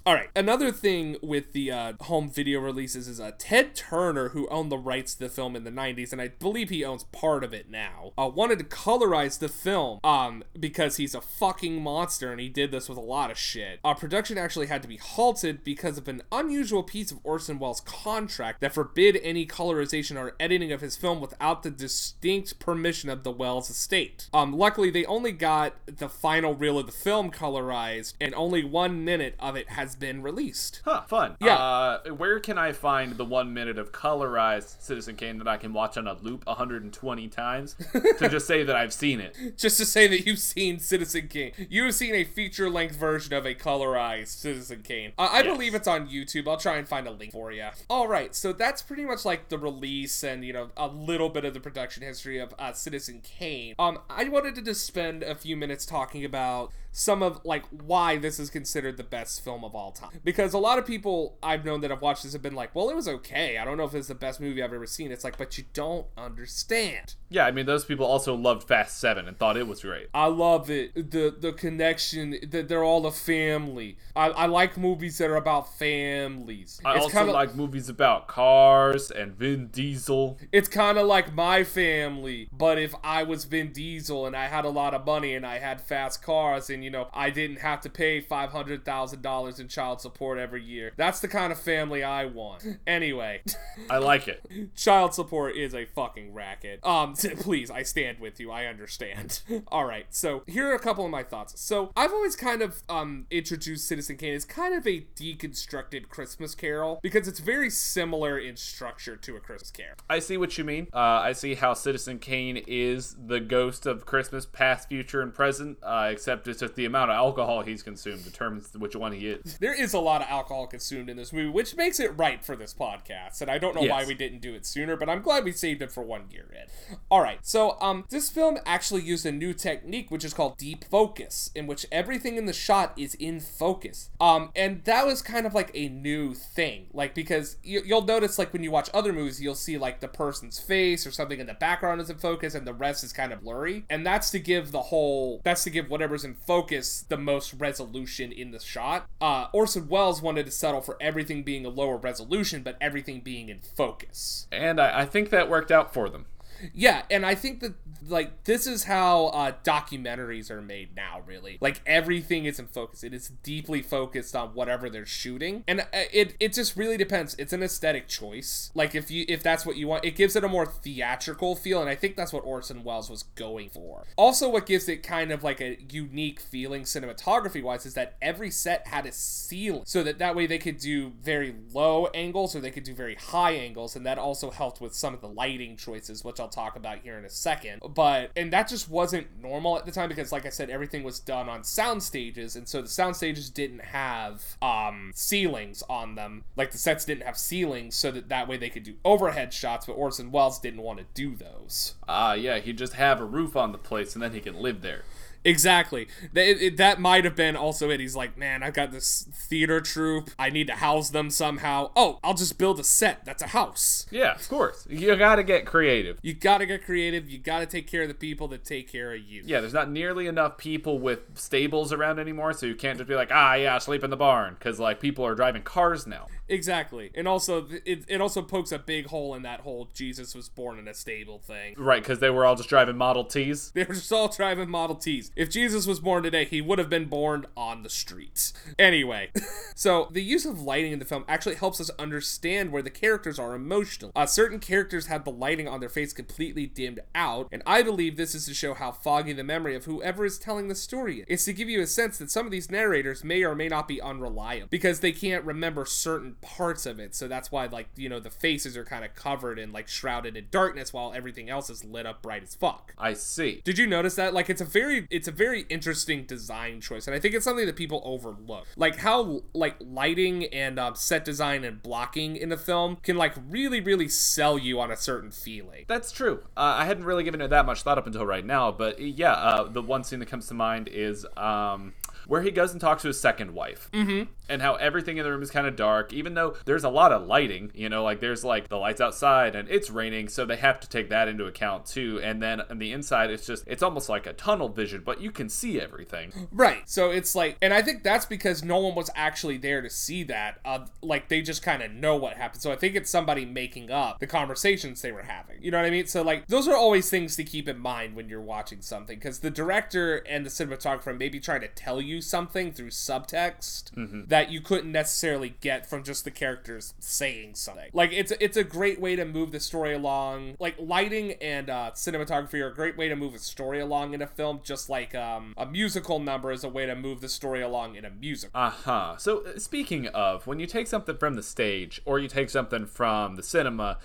[0.08, 0.30] All right.
[0.36, 4.78] Another thing with the uh, home video releases is uh, Ted Turner, who owned the
[4.78, 7.72] rights to the film in the 90s, and I believe he owns part of it
[7.72, 12.50] now, uh, wanted to colorize the film um, because he's a fucking monster, and he
[12.50, 13.80] did this with a lot of shit.
[13.84, 17.82] Uh, production actually had to be halted because of an unusual piece of Orson Welles'
[17.82, 23.24] contract that forbid any colorization or editing of his film without the distinct permission of
[23.24, 24.30] the Welles estate.
[24.36, 29.04] Um, luckily, they only got the final reel of the film colorized, and only one
[29.04, 30.82] minute of it has been released.
[30.86, 31.36] Huh, fun.
[31.40, 31.56] Yeah.
[31.56, 35.74] Uh, where can I find the one minute of colorized Citizen Kane that I can
[35.74, 37.76] watch on a loop 120 times
[38.20, 39.58] to just say that I've seen it?
[39.58, 41.52] Just to say that you've seen Citizen Kane.
[41.70, 45.14] You have seen a feature length version of a colorized Citizen Kane.
[45.18, 45.54] Uh, I Yes.
[45.56, 46.48] believe it's on YouTube.
[46.48, 47.68] I'll try and find a link for you.
[47.90, 51.46] All right, so that's pretty much like the release and, you know, a little bit
[51.46, 53.76] of the production history of uh, Citizen Kane.
[53.80, 58.16] Um, I wanted to just spend a few minutes talking about some of like why
[58.18, 61.66] this is considered the best film of all time because a lot of people i've
[61.66, 63.84] known that have watched this have been like well it was okay i don't know
[63.84, 67.46] if it's the best movie i've ever seen it's like but you don't understand Yeah,
[67.48, 70.08] I mean, those people also loved Fast 7 and thought it was great.
[70.14, 70.94] I love it.
[71.12, 73.98] The the connection that they're all a family.
[74.16, 76.80] I, I like movies that are about families.
[76.86, 80.38] I it's also kind of like movies about cars and Vin Diesel.
[80.54, 84.64] it's kind of like my family, but if I was Vin Diesel and I had
[84.64, 87.82] a lot of money and I had fast cars and you know I didn't have
[87.82, 91.60] to pay five hundred thousand dollars in child support every year, that's the kind of
[91.60, 92.64] family I want.
[92.86, 93.42] Anyway.
[93.90, 94.76] I like it.
[94.76, 96.86] child support is a fucking racket.
[96.86, 98.52] Um, please, I stand with you.
[98.52, 99.42] I understand.
[99.70, 101.60] All right, so here are a couple of my thoughts.
[101.60, 106.54] So I've always kind of um introduced Citizen Kane as kind of a deconstructed Christmas
[106.54, 109.96] Carol because it's very similar in structure to a Christmas Carol.
[110.10, 110.88] I see what you mean.
[110.94, 115.80] Uh, I see how Citizen Kane is the ghost of Christmas, past, future, and present,
[115.82, 119.58] uh, except it's a the amount of alcohol he's consumed determines which one he is.
[119.58, 122.56] There is a lot of alcohol consumed in this movie, which makes it right for
[122.56, 123.42] this podcast.
[123.42, 125.82] And I don't know why we didn't do it sooner, but I'm glad we saved
[125.82, 126.98] it for one year in.
[127.10, 130.84] All right, so um, this film actually used a new technique, which is called deep
[130.86, 134.10] focus, in which everything in the shot is in focus.
[134.20, 138.38] Um, and that was kind of like a new thing, like because you, you'll notice
[138.38, 141.48] like when you watch other movies, you'll see like the person's face or something in
[141.48, 144.40] the background is in focus, and the rest is kind of blurry, and that's to
[144.40, 146.65] give the whole that's to give whatever's in focus
[147.10, 149.08] the most resolution in the shot.
[149.20, 153.50] Uh, Orson Welles wanted to settle for everything being a lower resolution, but everything being
[153.50, 154.48] in focus.
[154.52, 156.26] And I, I think that worked out for them.
[156.74, 157.74] Yeah, and I think that
[158.08, 161.22] like this is how uh, documentaries are made now.
[161.26, 163.04] Really, like everything is in focus.
[163.04, 167.36] It is deeply focused on whatever they're shooting, and uh, it it just really depends.
[167.38, 168.72] It's an aesthetic choice.
[168.74, 171.82] Like if you if that's what you want, it gives it a more theatrical feel,
[171.82, 174.04] and I think that's what Orson Welles was going for.
[174.16, 178.52] Also, what gives it kind of like a unique feeling cinematography wise is that every
[178.52, 182.62] set had a ceiling, so that that way they could do very low angles or
[182.62, 185.76] they could do very high angles, and that also helped with some of the lighting
[185.78, 187.82] choices, which I'll talk about here in a second.
[187.96, 191.20] But and that just wasn't normal at the time because, like I said, everything was
[191.20, 196.44] done on sound stages, and so the sound stages didn't have um, ceilings on them.
[196.56, 199.88] Like the sets didn't have ceilings, so that that way they could do overhead shots.
[199.88, 201.96] But Orson Welles didn't want to do those.
[202.08, 204.82] Ah, yeah, he'd just have a roof on the place and then he can live
[204.82, 205.04] there.
[205.46, 206.08] Exactly.
[206.34, 208.00] That, it, it- that might have been also it.
[208.00, 210.32] He's like, man, I've got this theater troupe.
[210.38, 211.92] I need to house them somehow.
[211.96, 213.24] Oh, I'll just build a set.
[213.24, 214.06] That's a house.
[214.12, 214.86] Yeah, of course.
[214.90, 216.20] You gotta get creative.
[216.22, 217.30] You gotta get creative.
[217.30, 219.44] You gotta take care of the people that take care of you.
[219.46, 223.16] Yeah, there's not nearly enough people with stables around anymore, so you can't just be
[223.16, 226.28] like, ah, yeah, sleep in the barn, because like people are driving cars now.
[226.48, 227.12] Exactly.
[227.16, 230.78] And also, it, it also pokes a big hole in that whole Jesus was born
[230.78, 231.74] in a stable thing.
[231.78, 233.70] Right, because they were all just driving Model Ts.
[233.72, 235.32] They were just all driving Model Ts.
[235.36, 238.54] If Jesus was born today, he would have been born on the streets.
[238.80, 239.32] Anyway,
[239.76, 243.38] so the use of lighting in the film actually helps us understand where the characters
[243.38, 244.12] are emotional.
[244.16, 248.16] Uh, certain characters have the lighting on their face completely dimmed out, and I believe
[248.16, 251.26] this is to show how foggy the memory of whoever is telling the story is.
[251.28, 253.88] It's to give you a sense that some of these narrators may or may not
[253.88, 257.14] be unreliable because they can't remember certain parts of it.
[257.16, 260.38] So that's why, like, you know, the faces are kind of covered and like shrouded
[260.38, 262.94] in darkness while everything else is lit up bright as fuck.
[262.98, 263.62] I see.
[263.64, 264.34] Did you notice that?
[264.34, 267.66] Like, it's a very, it's a very interesting design choice, and I think it's something
[267.66, 268.66] that people overlook.
[268.76, 273.34] Like how, like lighting and um, set design and blocking in a film can like
[273.50, 275.86] really, really sell you on a certain feeling.
[275.88, 276.44] That's true.
[276.58, 279.34] Uh, I hadn't really given it that much thought up until right now, but yeah,
[279.34, 281.94] uh, the one scene that comes to mind is um,
[282.28, 284.32] where he goes and talks to his second wife, mm-hmm.
[284.50, 287.12] and how everything in the room is kind of dark, even though there's a lot
[287.12, 287.72] of lighting.
[287.74, 290.90] You know, like there's like the lights outside and it's raining, so they have to
[290.90, 292.20] take that into account too.
[292.24, 295.32] And then on the inside, it's just it's almost like a tunnel vision, but you
[295.32, 296.32] can see everything.
[296.52, 296.88] Right.
[296.90, 300.24] So it's like, and I think that's because no one was actually there to see
[300.24, 300.60] that.
[300.66, 302.62] Uh, like they just kind of know what happened.
[302.62, 305.62] So I think it's somebody making up the conversations they were having.
[305.62, 306.08] You know what I mean?
[306.08, 309.40] So like those are always things to keep in mind when you're watching something because
[309.40, 314.52] the director and the cinematographer may be trying to tell you something through subtext that
[314.52, 317.90] you couldn't necessarily get from just the characters saying something.
[317.94, 320.56] Like it's it's a great way to move the story along.
[320.60, 324.22] Like lighting and uh, cinematography are a great way to move a story along in
[324.22, 327.62] a film, just like um, a musical number is a way to move the story
[327.62, 328.60] along in a musical.
[328.60, 329.18] Uh huh.
[329.18, 333.36] So, speaking of, when you take something from the stage or you take something from
[333.36, 333.98] the cinema,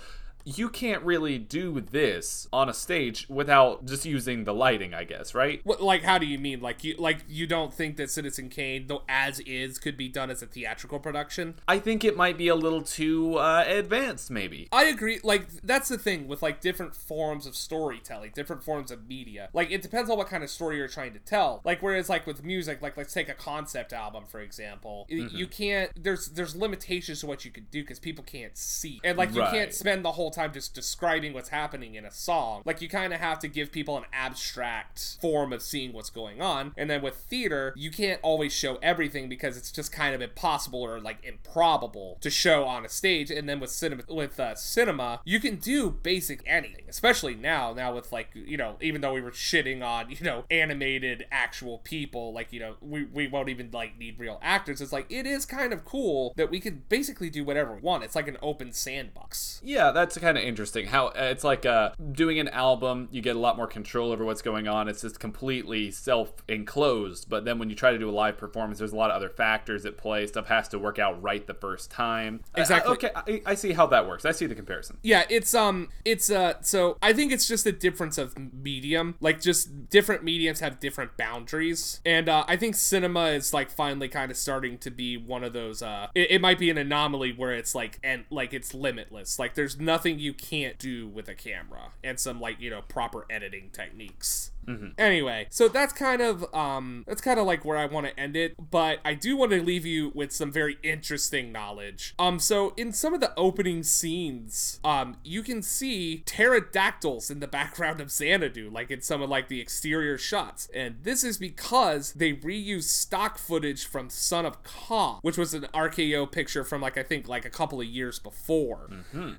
[0.45, 5.33] you can't really do this on a stage without just using the lighting, I guess,
[5.35, 5.61] right?
[5.63, 6.61] What, like, how do you mean?
[6.61, 10.29] Like, you like you don't think that Citizen Kane, though as is, could be done
[10.29, 11.55] as a theatrical production?
[11.67, 14.67] I think it might be a little too uh, advanced, maybe.
[14.71, 15.19] I agree.
[15.23, 19.49] Like that's the thing with like different forms of storytelling, different forms of media.
[19.53, 21.61] Like it depends on what kind of story you're trying to tell.
[21.63, 25.05] Like whereas like with music, like let's take a concept album for example.
[25.09, 25.91] y- You can't.
[26.01, 29.41] There's there's limitations to what you could do because people can't see, and like you
[29.41, 29.51] Right.
[29.51, 32.61] can't spend the whole time just describing what's happening in a song.
[32.65, 36.41] Like you kind of have to give people an abstract form of seeing what's going
[36.41, 36.73] on.
[36.77, 40.81] And then with theater, you can't always show everything because it's just kind of impossible
[40.81, 43.31] or like improbable to show on a stage.
[43.31, 47.73] And then with cinema, with uh, cinema, you can do basic anything, especially now.
[47.73, 51.79] Now with like you know, even though we were shitting on you know animated actual
[51.79, 54.81] people, like you know, we we won't even like need real actors.
[54.81, 58.03] It's like it is kind of cool that we can basically do whatever we want.
[58.03, 59.61] It's like an open sandbox.
[59.63, 63.09] Yeah, that's kind of interesting how uh, it's like uh, doing an album.
[63.11, 64.87] You get a lot more control over what's going on.
[64.87, 67.29] It's just completely self-enclosed.
[67.29, 69.29] But then when you try to do a live performance, there's a lot of other
[69.29, 70.27] factors at play.
[70.27, 72.41] Stuff has to work out right the first time.
[72.55, 72.93] Exactly.
[72.93, 74.23] okay, I, I see how that works.
[74.25, 74.97] I see the comparison.
[75.03, 79.15] Yeah, it's um it's uh so I think it's just a difference of medium.
[79.19, 82.01] Like just different mediums have different boundaries.
[82.03, 85.53] And uh I think cinema is like finally kind of starting to be one of
[85.53, 89.37] those uh it, it might be an anomaly where it's like and like it's limitless.
[89.37, 93.25] Like there's nothing you can't do with a camera and some like, you know, proper
[93.29, 94.51] editing techniques.
[94.97, 98.35] Anyway, so that's kind of um that's kind of like where I want to end
[98.35, 102.13] it, but I do want to leave you with some very interesting knowledge.
[102.19, 107.47] Um so in some of the opening scenes, um you can see pterodactyls in the
[107.47, 110.69] background of Xanadu, like in some of like the exterior shots.
[110.73, 115.67] And this is because they reused stock footage from Son of Kong, which was an
[115.73, 118.89] RKO picture from like I think like a couple of years before.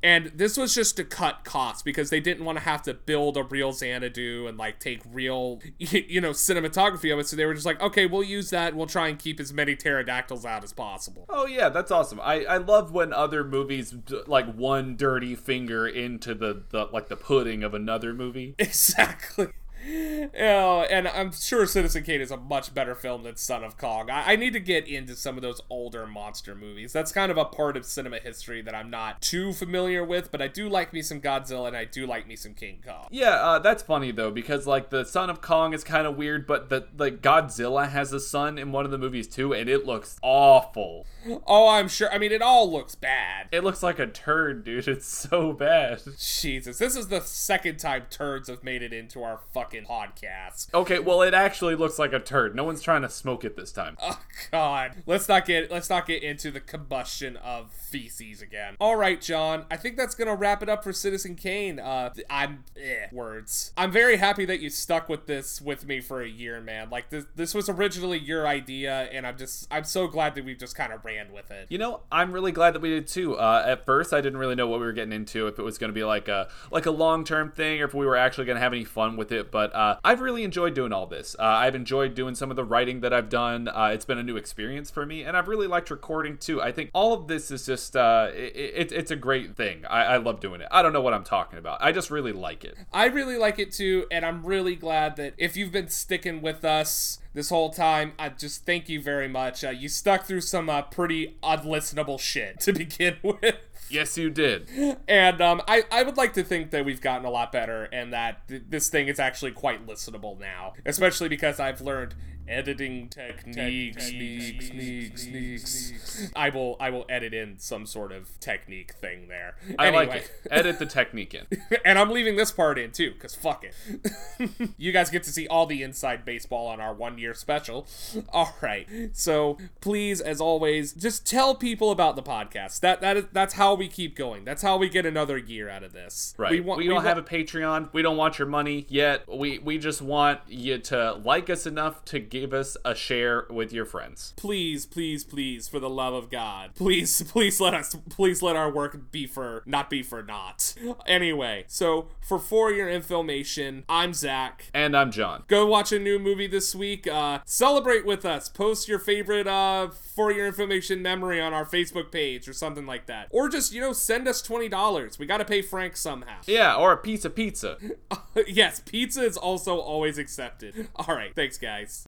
[0.03, 3.37] And this was just to cut costs because they didn't want to have to build
[3.37, 7.29] a real Xanadu and like take real, you know, cinematography of it.
[7.29, 8.75] So they were just like, okay, we'll use that.
[8.75, 11.27] We'll try and keep as many pterodactyls out as possible.
[11.29, 12.21] Oh yeah, that's awesome.
[12.21, 13.95] I, I love when other movies
[14.27, 18.55] like one dirty finger into the, the like the pudding of another movie.
[18.73, 19.49] Exactly.
[19.85, 24.11] Yeah, and I'm sure Citizen Kane is a much better film than Son of Kong.
[24.11, 26.93] I, I need to get into some of those older monster movies.
[26.93, 30.41] That's kind of a part of cinema history that I'm not too familiar with, but
[30.41, 33.07] I do like me some Godzilla and I do like me some King Kong.
[33.11, 36.47] Yeah, uh, that's funny though because like the Son of Kong is kind of weird,
[36.47, 39.85] but the like Godzilla has a son in one of the movies too, and it
[39.85, 41.07] looks awful.
[41.47, 42.13] Oh, I'm sure.
[42.13, 43.49] I mean, it all looks bad.
[43.53, 44.89] It looks like a turd, dude.
[44.93, 46.03] It's so bad.
[46.19, 50.73] Jesus, this is the second time turds have made it into our fucking podcast.
[50.75, 52.55] Okay, well it actually looks like a turd.
[52.55, 53.97] No one's trying to smoke it this time.
[54.01, 54.19] Oh
[54.51, 58.77] God, let's not get let's not get into the combustion of feces again.
[58.81, 61.79] All right, John, I think that's gonna wrap it up for Citizen Kane.
[61.79, 63.73] Uh, I'm eh, words.
[63.77, 66.91] I'm very happy that you stuck with this with me for a year, man.
[66.91, 70.59] Like this this was originally your idea, and I'm just I'm so glad that we've
[70.59, 71.67] just kind of ran with it.
[71.71, 73.37] You know, I'm really glad that we did too.
[73.37, 75.79] Uh, at first, I didn't really know what we were getting into, if it was
[75.79, 78.47] going to be like a like a long term thing, or if we were actually
[78.47, 79.51] going to have any fun with it.
[79.51, 81.37] But uh, I've really enjoyed doing all this.
[81.39, 83.69] Uh, I've enjoyed doing some of the writing that I've done.
[83.69, 86.63] Uh, it's been a new experience for me, and I've really liked recording too.
[86.63, 89.85] I think all of this is just uh, it, it, it's a great thing.
[89.87, 90.69] I, I love doing it.
[90.71, 91.79] I don't know what I'm talking about.
[91.81, 92.77] I just really like it.
[92.93, 96.65] I really like it too, and I'm really glad that if you've been sticking with
[96.65, 99.65] us this whole time, I just thank you very much.
[99.65, 103.57] Uh, you stuck through some uh, pretty unlistenable shit to begin with.
[103.93, 104.69] Yes, you did.
[105.07, 108.13] And um, I, I would like to think that we've gotten a lot better and
[108.13, 112.15] that th- this thing is actually quite listenable now, especially because I've learned
[112.49, 114.07] editing techniques.
[114.09, 116.31] Sneaks, sneaks, sneaks.
[116.35, 119.55] I will I will edit in some sort of technique thing there.
[119.79, 120.07] I anyway.
[120.07, 120.31] like it.
[120.51, 121.47] Edit the technique in.
[121.85, 124.71] and I'm leaving this part in too, because fuck it.
[124.79, 127.87] you guys get to see all the inside baseball on our one year special.
[128.31, 128.89] All right.
[129.13, 132.81] So please, as always, just tell people about the podcast.
[132.81, 134.45] That that is that's how we keep going.
[134.45, 136.35] That's how we get another year out of this.
[136.37, 136.53] Right.
[136.53, 137.93] We We, don't wa- have a Patreon.
[137.93, 139.23] We don't want your money yet.
[139.29, 143.75] We we just want you to like us enough to give us a share with
[143.75, 144.33] your friends.
[144.37, 148.73] please, please, please, for the love of God, please, please let us, please let our
[148.73, 150.75] work be for, not be for naught.
[151.07, 154.71] Anyway, so for For Your Information, I'm Zach.
[154.73, 155.45] And I'm John.
[155.47, 159.89] go watch a new movie this week uh celebrate with us post your favorite uh
[159.91, 163.81] for your information memory on our facebook page or something like that or just you
[163.81, 167.77] know send us $20 we gotta pay frank somehow Yeah, or a piece of pizza.
[168.47, 172.07] yes pizza is also always accepted all right thanks guys